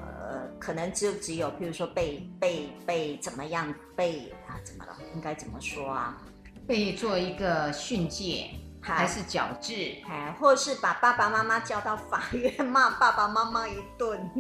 [0.61, 4.61] 可能就只有，比如说被被被怎么样被啊？
[4.63, 4.95] 怎么了？
[5.15, 6.19] 应该怎么说啊？
[6.67, 8.51] 被做一个训诫，
[8.83, 9.97] 还是矫治？
[10.07, 14.31] 哎，或是把爸爸妈妈叫到法院骂爸爸妈妈一顿，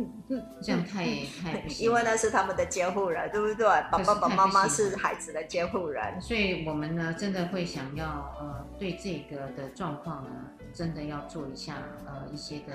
[0.62, 1.05] 这样太
[1.42, 1.87] 太不行。
[1.87, 3.66] 因为那是他们的监护人，对不对？
[3.90, 8.05] 爸爸妈妈是孩子的监护人，所以我们呢，真的会想要
[8.38, 10.31] 呃，对这个的状况呢，
[10.75, 12.75] 真的要做一下呃一些的。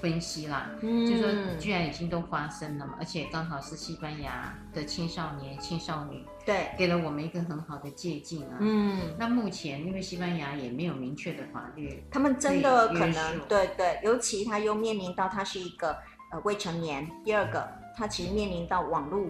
[0.00, 1.28] 分析啦，嗯、就说
[1.58, 8.58] 居然已经都发生了嘛，而且刚好是西班牙的青少年、青少女，对，给了我们一个很好的借鉴啊。
[8.60, 15.96] 嗯，那目前因为西班牙也没有明确的法律，他们真的可能对对，尤其他又面临到他是一个
[16.32, 19.26] 呃未成年，第二个他其实面临到网络。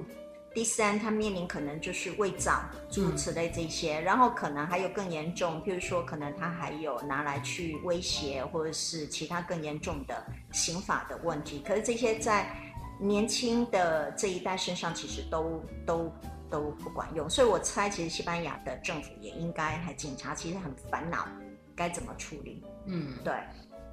[0.57, 11.63] 第三，他面临可能就是胃胀诸如此类这些，嗯、然后可能还有更严重，譬如说可能他还有拿来去威胁，或者是其他更严重的刑法的问题。
[11.63, 12.51] 可是这些在
[12.99, 16.11] 年轻的这一代身上，其实都都
[16.51, 17.29] 都不管用。
[17.29, 21.29] 所以我猜，其实西班牙的政府也应该，还警察其实很烦恼，
[21.77, 22.65] 该怎么处理？
[22.87, 23.35] 嗯，对。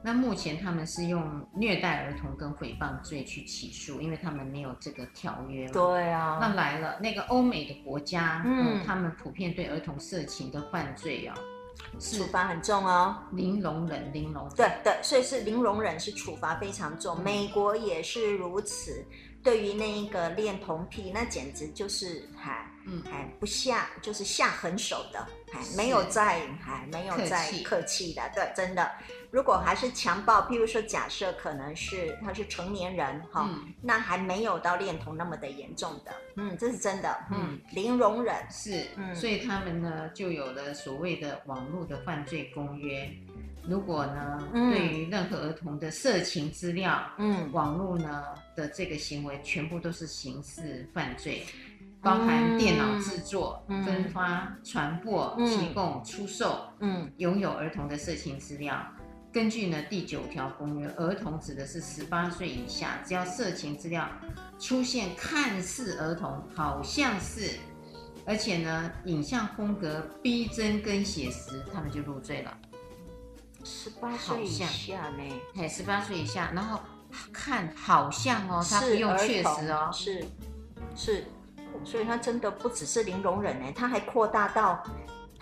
[0.06, 5.68] 那目前他们是用虐待儿童跟诽谤罪去起诉，因为他们没有这个条约。
[5.70, 6.40] 对啊。
[6.42, 11.34] 那来了那个欧美的国家，嗯，嗯，他们普遍对儿童色情的犯罪啊，
[12.02, 14.56] 处罚很重哦，零容忍，零容忍。
[14.58, 17.16] 对对，所以是零容忍，是处罚非常重。
[17.20, 19.06] 嗯、美国也是如此，
[19.42, 28.92] 对于那一个恋童癖，那简直就是还嗯还不下，就是下狠手的，还没有在还没有在客气的，对，真的。
[29.34, 38.36] 如果还是强暴，譬如说假设可能是他是成年人哈，嗯、那还没有到恋童那么的严重的，嗯，这是真的，嗯，零容忍。
[38.52, 43.10] 是，嗯，所以他们呢就有了所谓的网络的犯罪公约。
[43.68, 48.24] 如果呢，嗯、对于任何儿童的色情资料，嗯，网络呢
[48.56, 51.44] 的这个行为全部都是刑事犯罪，
[52.04, 58.78] 包含电脑制作、嗯、分发、传播、嗯、提供、出售，嗯，拥有儿童的色情资料。
[59.34, 64.08] 根据呢第九条公约，儿童指的是十八岁以下，只要色情资料
[64.60, 67.50] 出现看似儿童，好像是，
[68.28, 72.56] 而且呢影像风格逼真跟写实，他们就入罪了。
[73.64, 75.24] 十八岁以下呢？
[75.58, 76.80] 哎，十八岁以下，然后
[77.32, 80.24] 看好像哦，他不用确实哦，是
[80.96, 81.26] 是，
[81.84, 84.84] 所以他真的不只是零容忍呢，他还扩大到。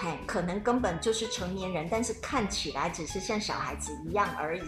[0.03, 4.63] 哎，可能根本就是成年人，但是看起来只是像小孩子一样而已，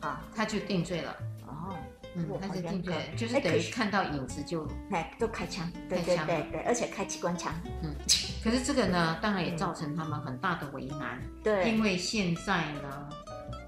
[0.00, 1.14] 啊，他就定罪了。
[1.46, 1.76] 哦，
[2.14, 7.52] 嗯，他就定罪，就是等于看到影子就，哎，都开枪，对对对对，而且开机关枪。
[7.82, 7.94] 嗯，
[8.42, 11.20] 可是这个呢，当然也造成他们很大的为难。
[11.44, 13.08] 对，因为现在呢，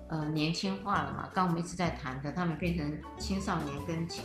[0.09, 4.25] 呃，年轻化了嘛，刚我们一直在谈的，他们变成青少年跟青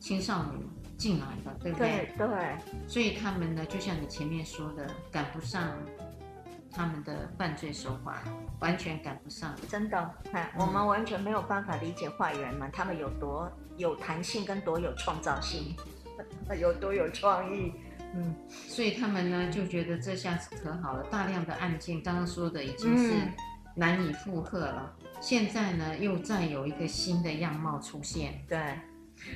[0.00, 0.66] 青少女。
[0.96, 2.08] 进来的，对不对？
[2.16, 5.76] 对，对，所以他们呢，就像你前面说的，赶不上
[6.70, 8.22] 他们的犯罪手法，
[8.60, 9.54] 完全赶不上。
[9.68, 15.76] 真的，哎，我们完全没有办法理解坏人们，他们有多有弹性，跟多有创造性，
[16.60, 17.72] 有多有创意。
[18.16, 23.12] 嗯，所以他们呢就觉得这下子可好了，大量的案件，刚刚说的已经是
[23.74, 24.96] 难以负荷了。
[25.02, 28.40] 嗯、现在呢，又再有一个新的样貌出现。
[28.48, 28.60] 对。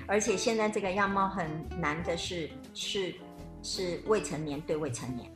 [0.07, 1.47] 而且现在这个样貌很
[1.81, 3.15] 难的是，是
[3.63, 5.31] 是未成年对未成年，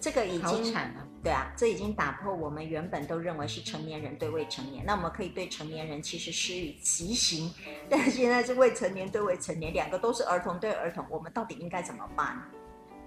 [0.00, 0.74] 这个已经。
[1.22, 7.52] 对啊，这已经打破我们原本都认为是成年人对未成年，那我们可以对成年人其实施以极刑，
[7.90, 12.42] 但是现在是未成年对未成年，两个都是儿童对儿童，我们到底应该怎么办？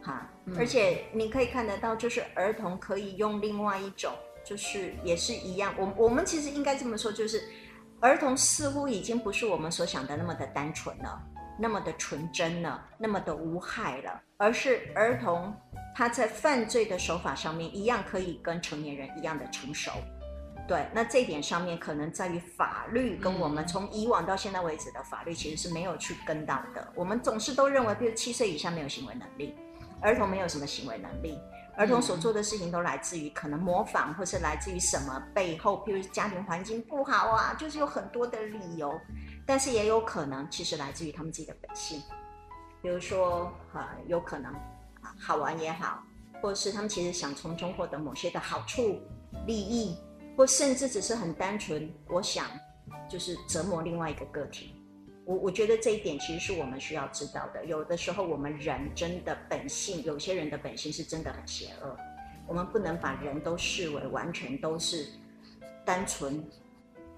[0.03, 4.13] 哈，嗯、而且你可以看得到，就是儿童可以用另外一种，
[4.45, 7.49] 就是也是一样，我我们其实应该这么说，就是。
[8.03, 11.21] 儿童似乎已经不是我们所想的那么的单纯了，
[11.57, 15.55] 那么的纯真了，那么的无害了，而是儿童
[15.95, 19.89] 他在犯罪的手法上面一样可以跟成年人一样的成熟。
[20.67, 26.85] 对，那这一点上面可能在于法律跟我们从以往到现在为止的法律其实是没有去跟到的。
[26.95, 29.55] 我们总是都认为，比如七岁以下没有行为能力，
[30.01, 31.39] 儿童没有什么行为能力。
[31.75, 38.93] 儿童所做的事情都来自于可能模仿，或是来自于什么背后，譬如家庭环境不好啊，就是有很多的理由。
[39.45, 42.01] 但是也有可能，其实来自于他们自己的本性，
[42.81, 44.53] 比如说，呃，有可能
[45.19, 46.03] 好玩也好，
[46.41, 49.01] 或者是他们其实想从中获得某些的好处、
[49.45, 49.97] 利益，
[50.37, 52.45] 或甚至只是很单纯，我想
[53.09, 54.75] 就是折磨另外一个个体。
[55.25, 57.65] 我我觉得这一点其实是我们需要知道的。
[57.65, 61.97] 有的时候我们人真的本性，有些人的本性是真的很邪恶。
[62.45, 65.07] 我们不能把人都视为完全都是
[65.85, 66.45] 单纯、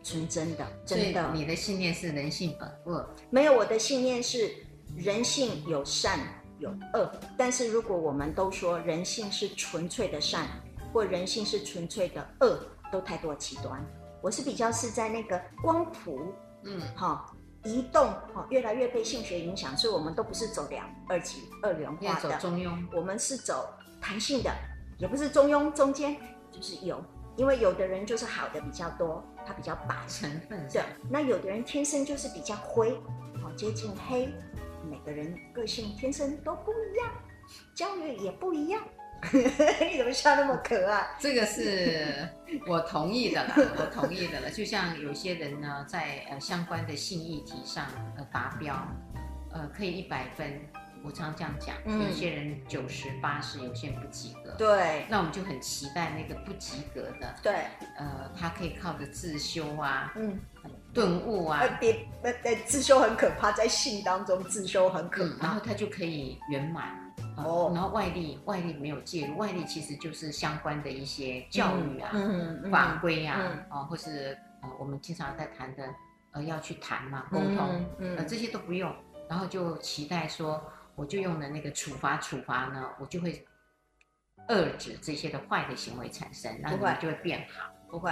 [0.04, 0.68] 纯真的。
[0.86, 3.10] 真的，你的信念是人性本恶？
[3.32, 4.54] 没有，我的信念是
[4.96, 6.20] 人性有善
[6.60, 7.12] 有恶。
[7.36, 10.48] 但是如果我们都说人性是纯粹的善，
[10.94, 12.60] 或人性是纯粹的恶，
[12.92, 13.84] 都太多极端。
[14.22, 16.22] 我是比较是在那个光谱，
[16.66, 17.35] 嗯，好。
[17.66, 23.68] 移动哦，越来越被性学影响，所以我们都不是走两二级二元化的，中庸，我们是走
[24.00, 24.52] 弹性的，
[25.00, 26.16] 也不是中庸，中间
[26.52, 27.04] 就是有，
[27.36, 29.96] 因为有的人就是好的比较多，他比较白。
[30.08, 32.92] 成分，对，那有的人天生就是比较灰，
[33.44, 34.30] 哦，接近黑，
[34.90, 37.12] 每个人个性天生都不一样，
[37.74, 38.82] 教育也不一样。
[39.34, 41.08] 你怎么笑那么可爱？
[41.20, 42.28] 这个是
[42.68, 44.52] 我同意的了， 我同意的了。
[44.52, 47.86] 就像有些人呢，在呃相关的性议题上
[48.18, 48.76] 呃达标，
[49.52, 50.62] 呃可以一百分，
[51.04, 51.76] 我常这样讲。
[51.86, 54.52] 嗯、有些人九十八十，有些人不及格。
[54.58, 55.06] 对。
[55.10, 57.36] 那我们就很期待那个不及格的。
[57.42, 57.54] 对。
[57.98, 60.40] 呃，他可以靠着自修啊，嗯，
[60.94, 61.64] 顿悟啊。
[61.80, 67.05] 别，呃，自修很可怕，在性当中自修很可怕，嗯、然后他就可以圆满。
[67.38, 72.12] 哦，然后外力外力没有介入，外力其实就是相关的一些教育啊、
[72.72, 75.88] 法规啊，啊、嗯，或是呃我们经常在谈的，
[76.32, 77.58] 呃要去谈嘛，沟通，
[78.00, 78.94] 嗯嗯、呃这些都不用，
[79.30, 80.64] 然后就期待说，
[80.96, 83.46] 我就用了那个处罚处罚呢，我就会
[84.50, 87.72] 遏制这些的坏的行为产生，那你们就会变好。
[87.90, 88.12] 不会。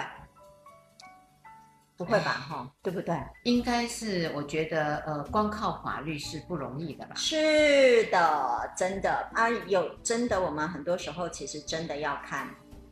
[2.04, 3.16] 不会吧，哈，对不对？
[3.44, 7.16] 应该是，我觉得，呃，光靠法律是不容易的吧？
[7.16, 12.50] 是的，真的啊，有真的，我们很多时候其实真的要看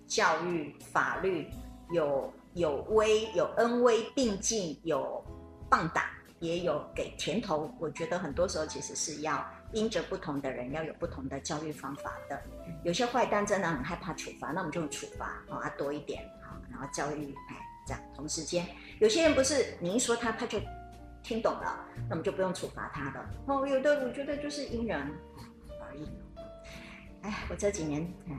[0.08, 1.50] 教育、法律，
[1.92, 5.24] 有有威有恩威并进，有
[5.70, 6.06] 棒打，
[6.40, 7.70] 也有给甜头。
[7.80, 12.42] 我觉得很多时候其实是要因着不同的人，要有不同的教育方法的。
[12.84, 17.56] 有些坏蛋真的很害怕处罚，那我们就处罚啊多一点，好，然后教育，哎，
[17.88, 18.66] 这样同时间。
[19.02, 20.60] 有些人不是你一说他他就
[21.24, 23.30] 听懂了，那么就不用处罚他了。
[23.48, 25.00] 哦，有的我觉得就是因人
[25.82, 26.08] 而异。
[27.24, 28.38] 哎，我这几年，哎，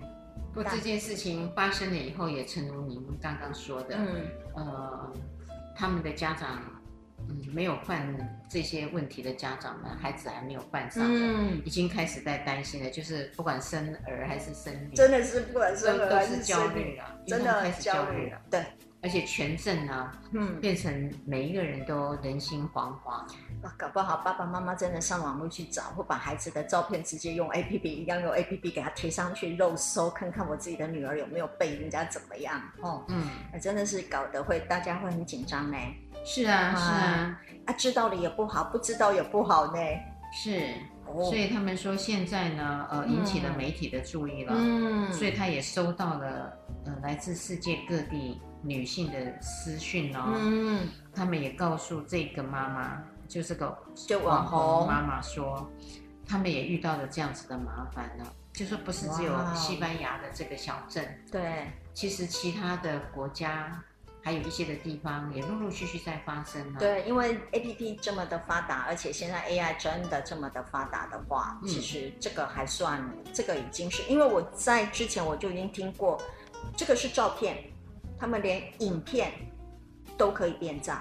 [0.54, 5.12] 不过这件事情发生了以后，也诚如您刚刚说的，嗯，呃，
[5.74, 6.62] 他们的家长，
[7.28, 8.16] 嗯，没有犯
[8.48, 18.64] 这些问题的家长们，孩子还没有犯上，嗯，已经开始在担心了，就是不管生儿还是生女，真的是不管生儿还是生女了，真的开始焦虑了，对。
[19.02, 23.24] 而且全镇呢，嗯，变成每一个人都人心惶惶。
[23.62, 32.60] 哇，搞不好爸爸妈妈真的上网络去找，或把孩子的照片直接用 APP 一样用 APP 给他贴上去肉搜，看看我自己的女儿有没有被人家怎么样。
[32.80, 33.28] 哦，嗯，
[33.60, 35.76] 真的是搞得会大家会很紧张呢。
[36.24, 39.80] 是啊，是啊，啊，知道了也不好，不知道也不好呢。
[40.32, 40.74] 是，
[41.24, 44.54] 所以他们说现在呢，呃，引起了媒体的注意了。
[44.56, 48.40] 嗯，所以他也收到了，呃，来自世界各地。
[48.62, 53.76] 女性的私讯哦，嗯，他们也告诉这个妈妈，就这个
[54.22, 55.68] 网红妈妈说，
[56.26, 58.24] 他们也遇到了这样子的麻烦呢。
[58.52, 63.82] 就说不是只有西班牙的这个小镇，对，其实其他的国家
[64.22, 66.78] 还有一些的地方也陆陆续续在发生了。
[66.78, 76.20] 对，因为 APP 这么的发达，而且现在 AI 真的这么的发达的话，嗯，其实这个还算，这个已经是，因为我在之前我就已经听过，
[76.76, 77.71] 这个是照片。
[78.22, 79.32] 他们连影片
[80.16, 80.96] 都可以变造，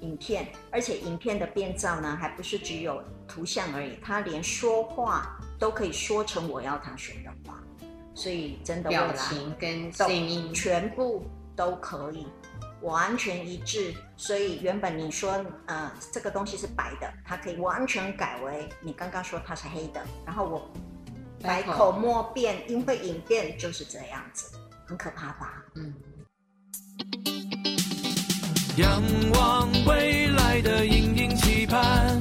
[0.00, 7.62] 影片，而且影片的变造呢，还不是只有图像而已，他连说话都可以说成我要他说的话，
[8.12, 11.24] 所以真的表情跟声音全部
[11.54, 12.26] 都可以
[12.80, 13.94] 完全一致。
[14.16, 20.68] 所以原本你说呃这个东西是白的，它可以完全改为你刚刚说它是黑的，然后我
[21.40, 25.62] 百口莫辩，因为影片就是这样子，很可怕吧？
[25.76, 25.94] 嗯。
[28.76, 29.02] 仰
[29.34, 32.18] 望未来的隐隐期盼，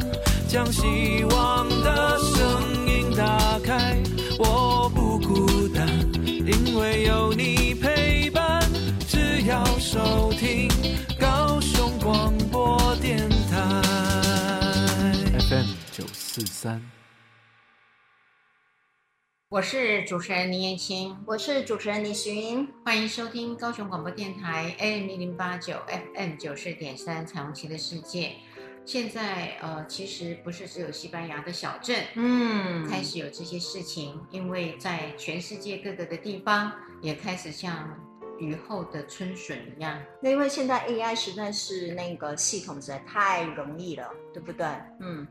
[0.49, 3.97] 将希望的声音打开。
[4.37, 5.87] 我不孤单，
[6.25, 8.61] 因为有你陪伴。
[9.07, 10.67] 只要收听
[11.17, 13.81] 高雄广播电台
[15.49, 17.00] FM 九四三。
[19.51, 25.75] 我是主持人林燕青，我是主持人李寻，欢迎收听高雄广播电台 AM 一零八九
[26.15, 28.31] FM 九四点三彩虹旗的世界。
[28.85, 37.89] 现在呃，其实不是只有西班牙的小镇，嗯，开始有这些事情，因为在全世界各个的地方也开始像
[38.39, 40.01] 雨后的春笋一样。
[40.21, 44.65] 那因为现在 AI 实在是那个系统实在太容易了，对不对？
[45.01, 45.27] 嗯。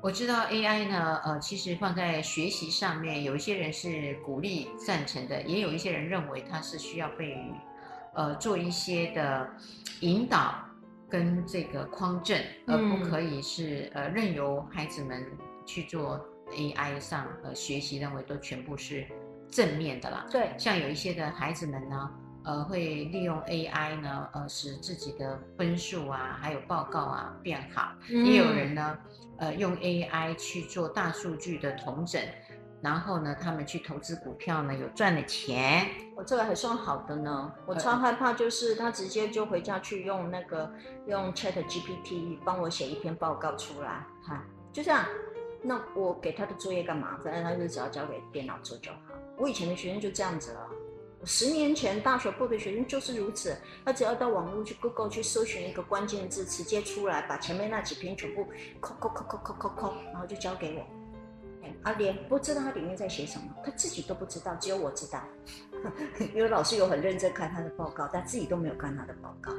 [0.00, 7.36] 我知道 AI 呢，呃，其实放在学习上面，有一些人是鼓励赞成的，也有一些人认为它是需要被，
[8.14, 9.48] 呃，做一些的
[10.00, 10.54] 引导
[11.10, 15.26] 跟这个匡正，而不可以是呃任由孩子们
[15.66, 19.04] 去做 AI 上呃学习，认为都全部是
[19.50, 20.24] 正面的啦。
[20.30, 22.10] 对，像有一些的孩子们呢，
[22.44, 28.96] 呃，会利用 AI 呢，呃，使自己的分数啊，还有报告啊变好，嗯、也有人呢。
[29.38, 32.20] 呃，用 AI 去做大数据的统整，
[32.80, 35.88] 然后呢，他们去投资股票呢，有赚了钱。
[36.16, 37.52] 我这个还算好的呢。
[37.66, 40.70] 我超害怕，就是他直接就回家去用那个
[41.06, 45.04] 用 ChatGPT 帮我写一篇报告出来，哈，就这样。
[45.62, 47.18] 那我给他的作业干嘛？
[47.22, 48.98] 反正他就只要交给电脑做就好。
[49.36, 50.60] 我以前的学生就这样子了。
[51.28, 58.46] 十年前大学部的学生就是如此，他只要到网络去 Google 去搜寻一个关键字，直接出来，把前面那几篇全部
[58.80, 60.86] 抠抠抠抠抠抠抠，然后就交给我。
[61.82, 65.22] 阿莲不知道他里面在写什么，他自己都不知道，只有我知道，
[66.34, 69.52] 因为老师有很认真看他的报告，但自己都没有看他的报告。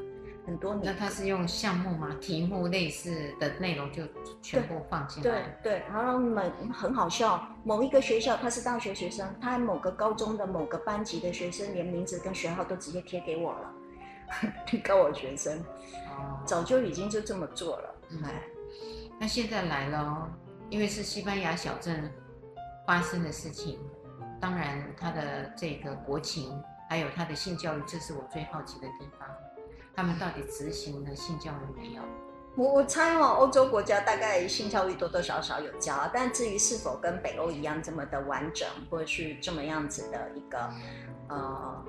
[0.46, 2.16] 很多年，那他是用项目吗？
[2.20, 4.04] 题目类似的内容就
[4.42, 5.56] 全部放进来。
[5.62, 6.42] 对对，然后某
[6.74, 13.72] 很好笑，某一个学校他是大学学生，他某个高中的某个班级的学生，连名字跟学号都直接贴给我了，
[14.72, 15.60] 你告我学生，
[16.08, 17.96] 哦，早就已经就这么做了。
[18.24, 20.28] 哎、嗯，那现在来了，
[20.70, 22.12] 因为是西班牙小镇
[22.88, 23.80] 发生的事情，
[24.42, 26.60] 当然他的这个国情，
[26.90, 29.28] 还有他的性教育，这是我最好奇的地方。
[30.00, 32.02] 他们到底执行了性教育没有？
[32.56, 40.70] 我我猜哦，欧洲国家大概性教育多多少少有教，但至于是否跟北欧一样这么的完整，或者是这么样子的一个，
[41.28, 41.84] 呃。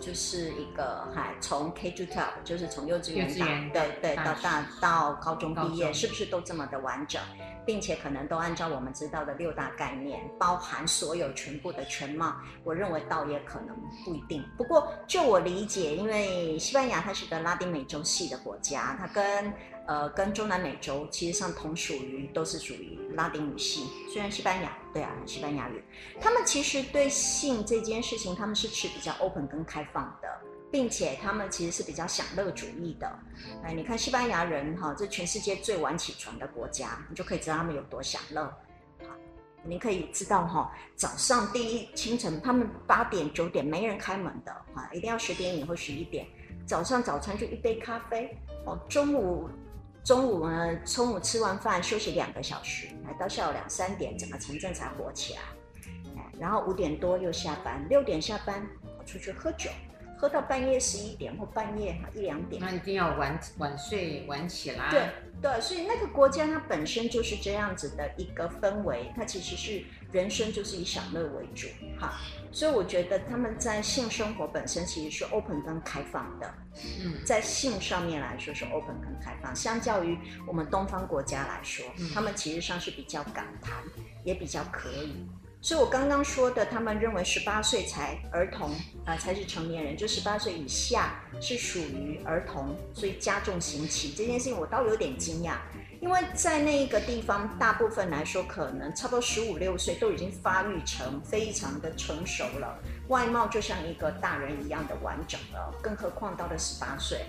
[0.00, 3.28] 就是一个还从 K to twelve，就是从幼稚园
[3.70, 7.22] 到对对到大到高中毕业，是不是都这么的完整，
[7.66, 12.36] 并且可能都按照我们知道的六大概念，包含所有全部的全貌？
[12.62, 14.44] 我认为倒也可能不一定。
[14.56, 19.52] 不过就我理解，因为西班牙它是个拉丁美洲系的国家，它跟
[19.86, 24.70] 呃跟中南美洲其实上同属于都是属于拉丁语系，虽然西班牙。
[24.92, 25.82] 对啊，西班牙语，
[26.20, 30.28] 他们其实对性这件事情，他们是持比较 open 跟开放的，
[30.74, 33.08] 并且他们其实是比较享乐主义的。
[33.62, 38.42] 哎，你看西班牙人哈，这全世界最晚起床的国家，你就可以知道他们有多享乐。
[39.06, 39.14] 好，
[39.62, 46.26] 你可以知道哈，早上第一清晨，他们八点九点没人开门的啊，一定要十点以后十一点，
[46.66, 49.48] 早上早餐就一杯咖啡哦，中午。
[50.02, 55.40] 中午呢，中午吃完饭休息两个小时，来到下午两三点，整个城镇才活起来。
[56.36, 58.66] 然后五点多又下班，六点下班
[59.06, 59.70] 出去喝酒，
[60.16, 62.60] 喝到半夜十一点或半夜一两点。
[62.62, 64.90] 那一定要晚晚睡晚起来。
[64.90, 65.08] 对
[65.42, 71.66] 对，所以那个国家它本身就是这样子的一个氛围，它其实是人生就是以享乐为主，
[72.00, 72.14] 哈。
[72.50, 76.54] 所以我觉得他们在性生活本身其实是 open 跟开放的，
[77.02, 83.82] 嗯，在性上面来说是 open 跟开放，相较于我们东方国家来说，嗯，他们其实上是比较敢谈，
[84.22, 85.26] 也比较可以。
[85.64, 88.70] 所以我刚刚说的，他们认为十八岁才儿童
[89.06, 95.54] 啊，才是成年人，就十八岁以下是属于儿童，所以加重刑期这件事情，我倒有点惊讶。
[96.02, 105.72] 因为在那一个地方，大部分来说，可能差不多十五六岁都已经发育成非常的成熟了，外貌就像一个大人一样的完整了。
[105.80, 107.24] 更何况到了十八岁，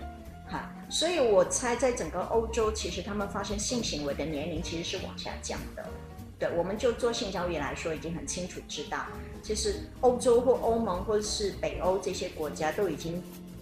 [0.49, 5.89] 哈，所以我猜，在整个欧洲，其实他们发生性行为的年龄其实是往下降的。
[6.39, 9.05] 对，我们就做性教育来说，已经很清楚知道，
[9.41, 13.21] 其实欧洲或欧盟或者是北欧这些国家都已经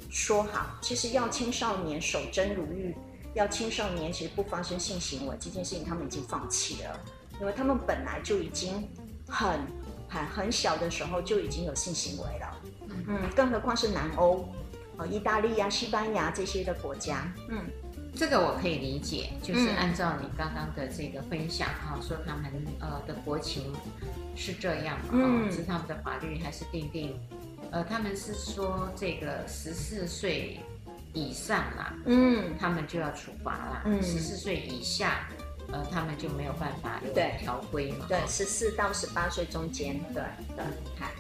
[0.10, 2.96] 说好，其实要青少年守贞如玉。
[3.36, 7.00] 要青少年其实不发生性行为这件事情，他们已经放弃了，
[7.42, 8.88] 因为他们本来就已经
[9.28, 9.60] 很
[10.08, 12.62] 很很小的时候就已经有性行为了，
[13.08, 14.48] 嗯，更何况是南欧，
[14.98, 17.66] 呃，意大利呀、西班牙这些的国家，嗯，
[18.16, 23.74] 这个我可以理解，就是按照你刚刚的这个分享哈，说他们呃的国情
[24.36, 27.20] 是这样，嗯，是他们的法律还是定定，
[27.72, 30.60] 呃，他们是说这个十四岁。
[31.16, 33.84] 以上啦，嗯，他们就要处罚啦。
[33.86, 35.30] 嗯，十四岁以下，
[35.72, 38.08] 呃，他们就没有办法有条规嘛。
[38.10, 40.24] 对，十四到十八岁中间，对
[40.56, 40.66] 对。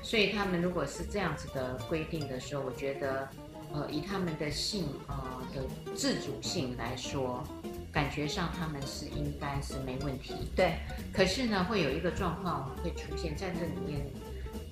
[0.02, 3.30] 所以他们如果是这样子的规定的时候，我觉得，
[3.74, 5.16] 呃，以他们的性呃
[5.54, 7.44] 的自主性来说，
[7.92, 10.34] 感觉上他们是应该是没问题。
[10.56, 10.76] 对。
[11.12, 14.06] 可是呢，会有一个状况会出现在这里面，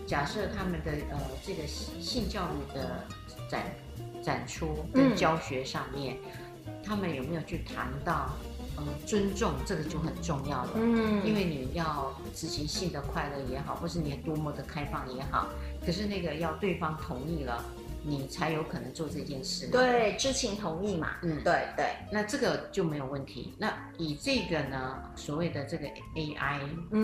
[0.07, 3.03] 假设他们的呃这个性教育的
[3.49, 3.63] 展。
[4.23, 6.15] 展出跟教学上面，
[6.67, 8.29] 嗯、他们有没有去谈到，
[8.75, 10.69] 呃，尊重这个就很重要了。
[10.75, 15.47] 嗯，因为你要执行性的快乐也好，或是你多么的开放也好，
[15.83, 17.65] 可是那个要对方同意了。
[18.03, 19.67] 你才有可能做这件事。
[19.67, 21.17] 对，知情同意嘛。
[21.21, 21.85] 嗯，对对。
[22.11, 23.53] 那这个就没有问题。
[23.57, 25.85] 那以这个呢，所谓的这个
[26.15, 26.61] AI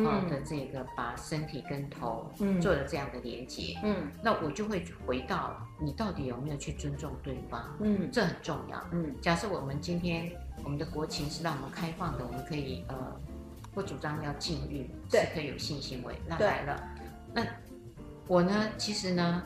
[0.08, 2.32] 啊、的这个把身体跟头
[2.62, 8.84] 做了这样的连接，嗯，那我就会回到你到底有没有去尊重对方，嗯，这很重要。
[8.92, 10.32] 嗯，假设我们今天
[10.64, 12.96] 我们的国情是让我们开放的，我们可以呃
[13.74, 16.84] 不主张要禁欲，对，是可以有性行为，那来了，
[17.34, 17.46] 那
[18.26, 19.44] 我呢，其实呢。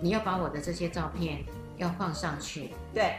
[0.00, 1.44] 你要把我的这些照片
[1.78, 3.14] 要放上去，对，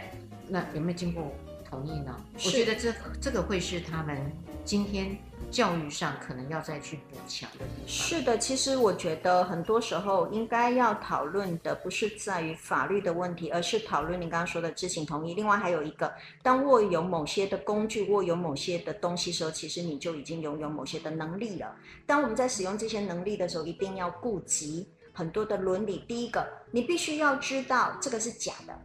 [0.47, 1.31] 那有没有经过
[1.69, 2.15] 同意呢？
[2.33, 4.31] 我觉得这这个会是他们
[4.63, 5.17] 今天
[5.49, 7.87] 教育上可能要再去补强的地方。
[7.87, 15.33] 是的，其实我觉得很多时候应该要讨论的不是在于法律的问题，而是讨论你刚刚说的知情同意。
[15.33, 16.11] 另外还有一个，
[16.41, 21.75] 当握有某些的工具、握有某些的东西时候，其实你就已经拥有某些的能力了。
[22.05, 24.87] 当我们在使用这些能力的时候，一定要顾及。
[25.17, 28.79] 很多的伦理，第一个，你必须要知道这个是假的，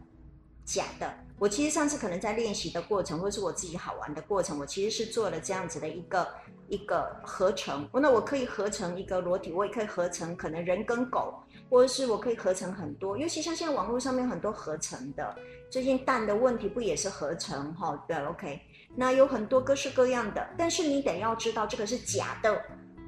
[0.65, 1.13] 假的。
[1.37, 6.27] 我其实上次可能在练习的过程，或是我自己好玩的过程，我其实是做了这样子的一个
[6.69, 7.87] 一个合成。
[7.93, 11.35] 那我可以合成一个裸体，我也可以合成可能人跟狗，
[11.69, 13.15] 或者是我可以合成很多。
[13.15, 15.35] 尤其像现在网络上面很多合成的，
[15.69, 18.59] 最近蛋的问题不也是合成哈、对，OK。
[18.95, 22.59] 那有很多各式各样的，但是你得要知道这个是假的。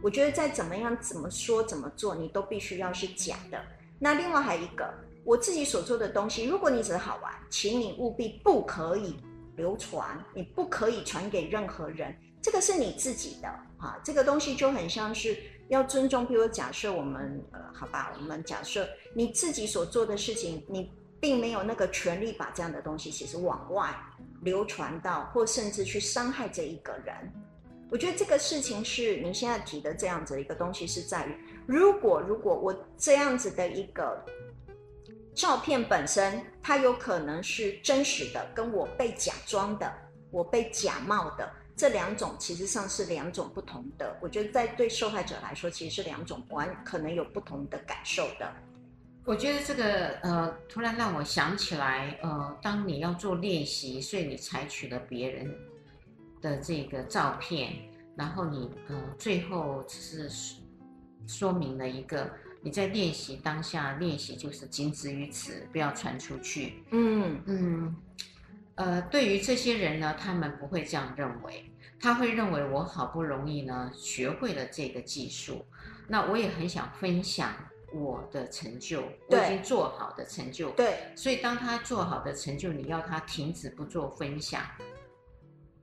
[0.06, 3.60] 我觉得再怎么样怎么说怎么做，你都必须要是假的。
[3.98, 4.88] 那另外还有一个，
[5.24, 9.16] 我自己所做的东西，如果你只是好玩，请你务必不可以
[9.56, 13.48] 流传，你不可以传给任何人，这个是你自己的
[13.80, 14.00] 啊。
[14.04, 15.36] 这个东西就很像是
[15.70, 23.92] 要尊重，比如假设我们呃，好吧，我们假设你自己所做的事情，你并没有那个权利把这样的东西其实往外
[24.44, 27.16] 流传到，或甚至去伤害这一个人。
[27.96, 34.22] 我觉得这个事情是你现在提的这样子的一个东西，是在于，如果如果我这样子的一个
[35.34, 39.90] 照片本身，它有可能是真实的，跟我被假装的，
[40.30, 44.18] 我被假冒的这两种，其实上是两种不同的。
[44.22, 48.54] 我觉得在对受害者来说，其实是两种完可能有不同的感受的。
[49.24, 55.50] 我觉得这个呃，突然让我想起来，呃，当你要做练习，所以你采取了别人。
[56.46, 57.74] 的这个照片，
[58.16, 60.62] 然后你呃，最后只是
[61.26, 62.30] 说明了一个
[62.62, 66.84] 你在练习当下练习就是仅止于此，不要传出去。
[66.92, 67.96] 嗯嗯，
[68.76, 75.66] 呃，对于这些人呢，他们不会这样认为，他会认为我好不容易呢学会了这个技术，
[76.08, 77.52] 那我也很想分享
[77.92, 80.70] 我的成就，我已经做好的成就。
[80.74, 84.62] 对，所以当他做好的成就，你要他停止不做分享。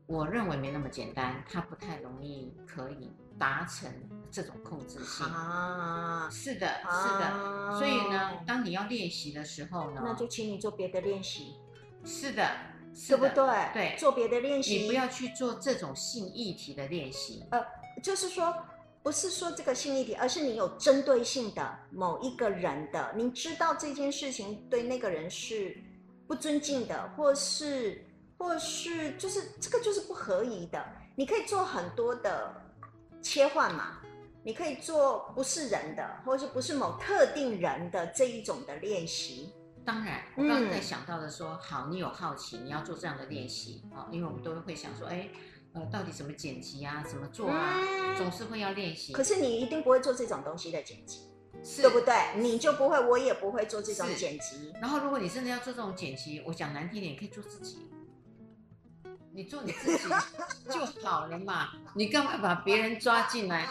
[0.06, 3.90] 我认为没那么简单，它不太容易可以达成
[4.30, 5.24] 这种控制性。
[5.26, 7.24] 啊，是的，是的。
[7.24, 11.54] 啊、所以呢，当你要练习的时候呢，那就请你做别的练习。
[12.04, 12.50] 是的，
[12.92, 13.72] 是的，对不对？
[13.72, 14.80] 对，做别的练习。
[14.80, 17.44] 你不要去做这种性议题的练习。
[17.50, 17.64] 呃，
[18.02, 18.54] 就是说，
[19.02, 25.76] 不是说这个性议题，而是你有针对性的某一个人的，你知道这件事情对那个人是
[26.26, 28.04] 不尊敬的，或是。
[28.42, 30.84] 或是就是这个就是不合宜的，
[31.14, 32.52] 你可以做很多的
[33.22, 34.00] 切换嘛，
[34.42, 39.52] 你可以做不是人的，或者是不是某特定人的这一种的练习。
[39.84, 45.28] 当然，我刚刚在想到的说，嗯、好，你有好奇，你要做这样的练习啊，因为我们都会想说，哎，
[45.74, 49.12] 呃，到底怎么剪辑啊，怎么做啊，嗯、总是会要练习。
[49.12, 51.20] 可是你一定不会做这种东西的剪辑，
[51.62, 52.14] 是对不对？
[52.36, 54.72] 你就不会，我也不会做这种剪辑。
[54.80, 57.88] 然后，如果你真的要做这种剪辑，我讲难听点，你可以做自己。
[59.34, 60.04] 你做你自己
[60.70, 63.66] 就好了嘛，你干嘛把别人抓进来？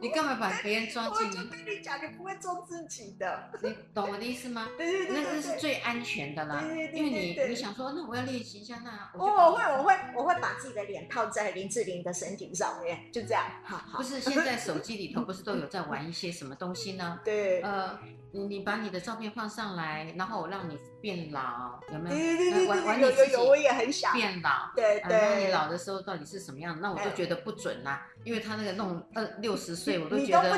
[0.00, 1.40] 你干嘛把别人抓进来？
[1.40, 3.50] 我跟你讲，你不会做自己的。
[3.62, 4.68] 你懂我的意思吗？
[4.76, 6.60] 对对对，那个是最安全的啦。
[6.60, 13.44] 对对对，因为你你想说，那我要练习一下，那我我会我会我会把自己的脸套在林志玲的身体上面，就这样。
[13.62, 13.98] 好，好。
[13.98, 17.20] 不是现在手机里头不是都有在玩一些什么东西呢？
[17.24, 17.62] 对。
[17.62, 17.98] 呃，
[18.34, 22.16] 你你把你的照片放上来，然后我让你变老，有没有？
[22.16, 24.72] 对对对对，有有有，我也很想变老。
[24.74, 25.08] 对对。
[25.08, 26.76] 那你老的时候到底是什么样？
[26.80, 30.00] 那我就觉得不准啦，因为他那个弄二六十岁。
[30.00, 30.50] 我都觉得，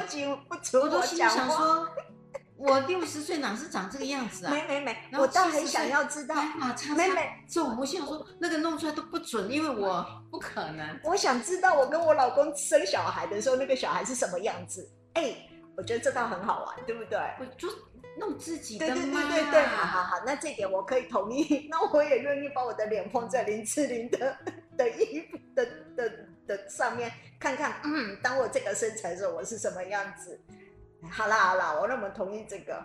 [0.81, 1.87] 我都心里想说，
[2.57, 4.51] 我六十岁哪是长这个样子啊？
[4.51, 6.35] 没没没，我倒很想要知道。
[6.97, 10.99] 没没，所以我们想说，那个弄出来都不准，因为我不可能。
[11.05, 14.91] 我想知道我跟我老公生小孩的时候，那个小孩是什么样子？
[15.13, 15.35] 哎，
[15.77, 17.19] 我觉得这倒很好玩，对不对？
[17.39, 17.69] 我就
[18.19, 18.87] 弄自己的。
[18.87, 21.67] 对对对对对，好好好，那这点我可以同意。
[21.71, 24.37] 那我也愿意把我的脸放在林志玲的
[24.77, 25.67] 的衣服的
[25.97, 26.13] 的
[26.47, 27.13] 的上面。
[27.39, 30.41] 看看，嗯，当我这个身材的时候，我是什么样子？
[31.11, 32.83] 好啦好啦，我那么同意这个。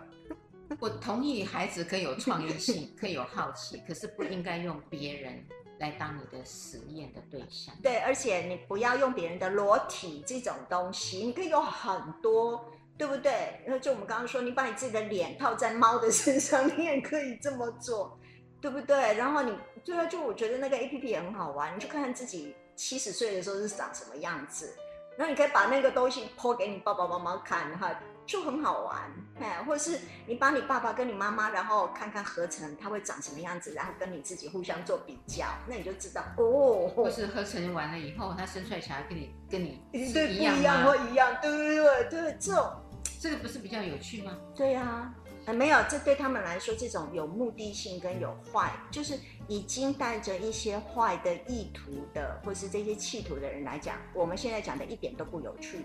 [0.78, 5.44] 我同意孩子可以有创意性，可以有好奇，可是不应该用别人
[5.78, 7.74] 来当你的实验的对象。
[7.82, 13.60] 对，而且你不要用别人的裸体这种东西，你可以有很多，对不对？
[13.64, 18.18] 然后就我们刚刚说，你把你自己的脸套在猫的身上，你也可以这么做，
[18.60, 19.14] 对不对？
[19.14, 22.54] 然后你，对啊，就我觉得那个 APP 也很好玩，你去看看自己。
[22.74, 24.74] 七十岁的时候是长什么样子？
[25.18, 27.94] 然后你可以把那个东西剖给你爸爸妈妈看，哈，
[28.26, 29.00] 就很好玩，
[29.40, 36.88] 哎，或者是你把你爸爸跟你妈妈，然后看看合成他会长什么样子，然后跟你自己互相做比较，那你就知道哦。
[36.94, 42.72] 或是合成完了以后，他生出来小孩跟你跟你一样对，不一样或一样，对对对对，这种
[43.20, 44.36] 这个不是比较有趣吗？
[44.54, 45.14] 对呀、啊。
[45.44, 49.18] 呃，没有，这对他们来说，这种有目的性跟有坏，就是
[49.48, 55.84] 已经带着一些坏的意图的，或是这些企图的人来讲，我们现在讲的一点都不有趣。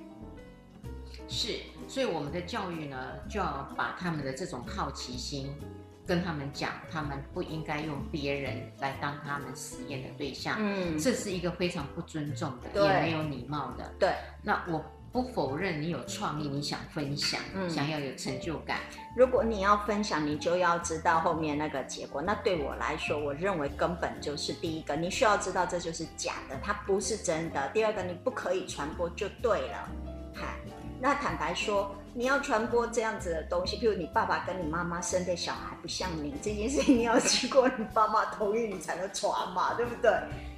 [1.28, 2.98] 是，所以我们的教育呢，
[3.30, 5.54] 就要把他们的这种好奇心
[6.06, 10.56] 跟他们讲，他们不应该用别人来当他们实验的对象。
[10.60, 13.94] 嗯，这是一个非常不尊重的，也没有礼貌的。
[14.00, 14.14] 对，
[14.44, 14.84] 那我。
[15.10, 18.82] 不否认你有创意，你想分享，嗯、想要有成就感。
[19.16, 22.22] 如果你要分享，你就要知道后面那个结果。
[22.22, 27.68] 那对我来说，我认为根本就是第一个，你需要知道这就是假的，它不是真的。
[27.70, 29.90] 第二个，你不可以传播就对了。
[31.00, 40.12] 那坦白说，你要传播这样子的东西，譬如你爸爸跟你妈妈生的小孩不像你这件事情，你要经过你爸妈同意你才能传嘛，对不对？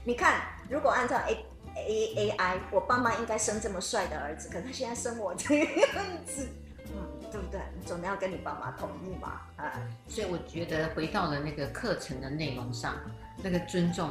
[0.04, 5.90] 你看，如果按照 A A A I，我爸妈应该生这么帅的儿子，可他现在生我这个样
[6.26, 6.48] 子。
[6.92, 7.62] 嗯对不对？
[7.78, 9.72] 你总得要跟你爸妈同意嘛，啊！
[10.08, 12.96] 所以我觉得回到了那个课程的内容上，
[13.44, 14.10] 那个尊重，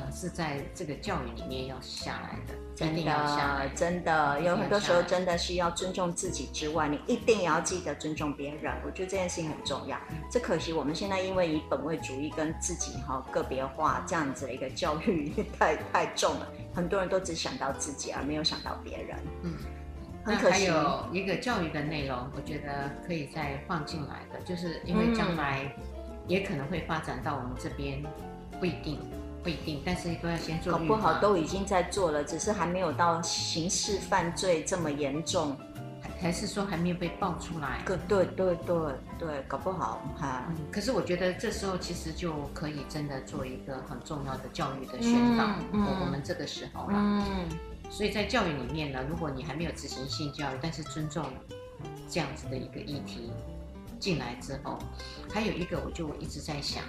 [0.00, 8.74] 呃，是在这个教育里面要下来的，真的，真的，有很多时候真的是要尊重自己之外，你一定也要记得尊重别人。
[8.84, 9.98] 我觉得这件事情很重要。
[10.30, 19.16] 这可惜我们现在因为以本位主义跟自己哈个别化这样子的一个教育 太太重了，很多人都只想到自己，而没有想到别人。
[19.42, 19.54] 嗯。
[20.24, 25.68] 那还有一个教育的内容，我觉得可以再放进来的，就是因为将来
[26.28, 28.00] 也可能会发展到我们这边，
[28.60, 29.00] 不一定，
[29.42, 30.72] 不一定，但是都要先做。
[30.72, 35.56] 搞不好都已经在做了，只是还没有到刑事犯罪这么严重，
[36.20, 37.82] 还是说还没有被爆出来？
[37.84, 38.76] 对对对对
[39.18, 40.56] 对，搞不好哈、嗯。
[40.70, 46.92] 可是我觉得这时候其实就可以真的做一个很重要的教育的宣导，我、嗯嗯、我们这个时候了。
[46.94, 47.48] 嗯
[47.90, 51.22] 所以在教育里面呢，如果你还没有执行性教育，但是尊重
[52.08, 53.30] 这样子的一个议题
[54.00, 54.78] 进来之后，
[55.30, 56.82] 还有一个我就一直在想，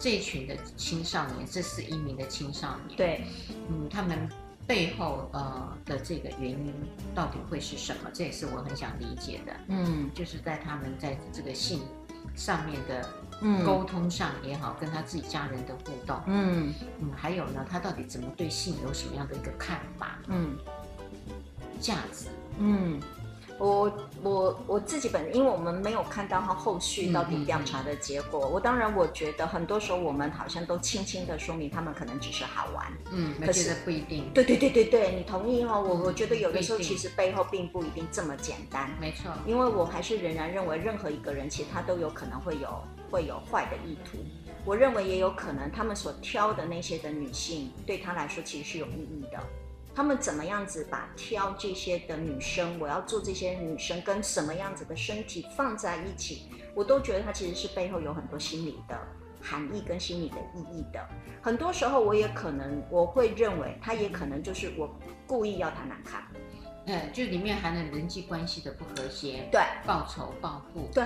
[0.00, 3.24] 这一群的青少年，这是一名的青少年，对，
[3.68, 4.28] 嗯，他们
[4.66, 6.74] 背后呃的这个原因
[7.14, 8.10] 到底会是什么？
[8.12, 11.82] 这也是我很想理解的，嗯，就是在他们在这个性
[12.34, 13.08] 上面的。
[13.42, 16.74] 嗯，沟通上也好，跟他自己家人的互动，嗯。
[16.98, 20.18] 嗯，还有呢，他到底怎么对性有什么样的一个看法？
[20.26, 20.58] 嗯，
[21.80, 22.26] 价值，
[22.58, 23.00] 嗯，
[23.60, 23.92] 我
[24.22, 35.80] 我我自己本人，因为我们没有看到他后续到底调查的结果，嗯、我当然我觉得很多时候我们好像都轻轻的说明他们可能只是好玩，嗯，可是不一定，对对对对对，你同意哦？
[35.80, 42.82] 我我觉得有的时候其实背后并不一定这么简单，没错，因为我还是仍然认为任何一个人其实他都有可能会有。
[43.10, 44.18] 会有坏的意图，
[44.64, 49.40] 我认为也有可能，他们所挑的那些的女性，对他来说其实是有意义的。
[49.94, 58.98] 他们怎么样子把挑这些的女生，我要做这些女生跟什么样子的身体放在一起，我都觉得它其实是背后有很多心理的
[59.42, 61.06] 含义跟心理的意义的。
[61.42, 64.88] 很多时候我也可能我会认为，他也可能就是我
[65.26, 66.22] 故意要他难看，
[66.86, 71.04] 嗯，就里面含了人际关系的不和谐，对，报仇报复，对。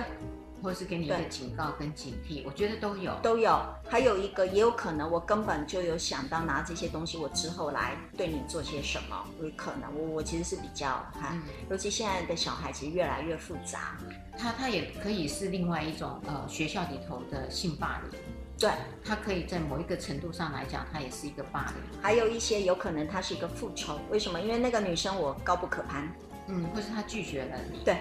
[0.65, 3.55] 或是给你一个警告跟警惕，我觉得都有，都有。
[3.87, 9.95] 还有一个，也有可能我根本就有想到拿这些东西，我之后来对你做些什么，有可能。
[9.95, 13.95] 我我其实是比较哈、嗯，尤其现在的小孩其实越来越复杂，
[14.35, 18.19] 他他也可以是另外一种呃学校里头的性霸凌，
[18.57, 18.71] 对，
[19.03, 22.01] 他可以在某一个程度上来讲，他也是一个霸凌。
[22.01, 24.41] 还有一些有可能他是一个复仇，为什么？
[24.41, 26.11] 因为那个女生我高不可攀，
[26.47, 27.99] 嗯，或是他拒绝了你，对。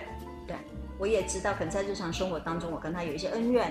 [1.05, 3.71] 我也知道，可能在日常生活当中，我跟他有一些恩怨，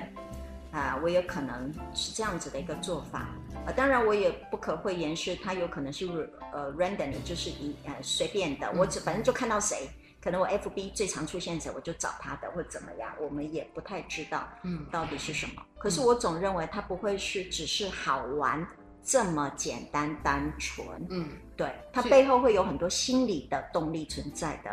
[0.71, 6.05] 啊、呃，我也可能是这样子的一个做法，啊、呃，当然我也不可讳言是，他有可能是
[6.53, 9.89] 呃 random，就是一呃随便的，我只反正就看到谁，
[10.21, 15.65] 可能我 FB 最常出现者，我就找他的，或怎么样，我们也不太知道，嗯，到底是什么、嗯。
[15.79, 18.63] 可是我总认为他不会是只是好玩
[19.03, 24.69] 这么简单单纯，嗯，对，他背后会有很多心理的动力存在的。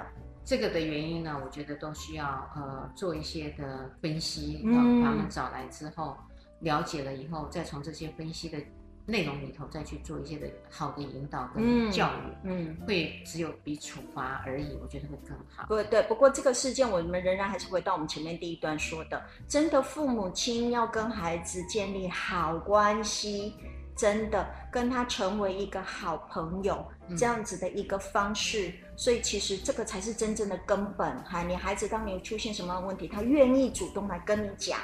[0.51, 2.27] 这个的原因呢，我觉得都需要
[2.57, 6.17] 呃做一些的分析，然后把他们找来之后，
[6.59, 8.59] 了解了以后，再从这些分析的
[9.07, 15.67] 内容里头再去做一些的好的引导跟教育，嗯，会只有比处罚而已，我觉得会更好。
[15.69, 23.55] 对对，不过这个事件我们仍然还是回到我们前面第一段说的，真的父母亲要跟孩子建立好关系。
[23.97, 26.83] 真的跟他成为一个好朋友，
[27.19, 31.25] 这样子的一个方式，嗯，所以其实这个才是真正的根本。
[31.25, 34.79] 哈，你孩子当你出现什么问题，他愿意主动来跟你讲，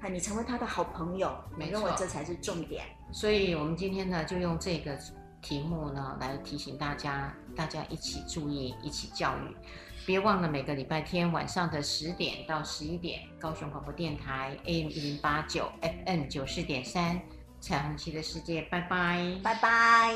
[0.00, 2.84] 哈，你成为他的好朋友，我认为这才是重点。
[3.12, 4.98] 所以我们今天呢，就用这个
[5.40, 9.56] 题目呢来提醒大家，大家一起注意，一起教育。
[10.04, 17.20] 别忘了每个礼拜天晚上的十点到十一点，高雄广播电台 AM 一零八九 FM 九四点三。
[17.60, 20.12] 彩虹旗的世界，拜拜，拜拜。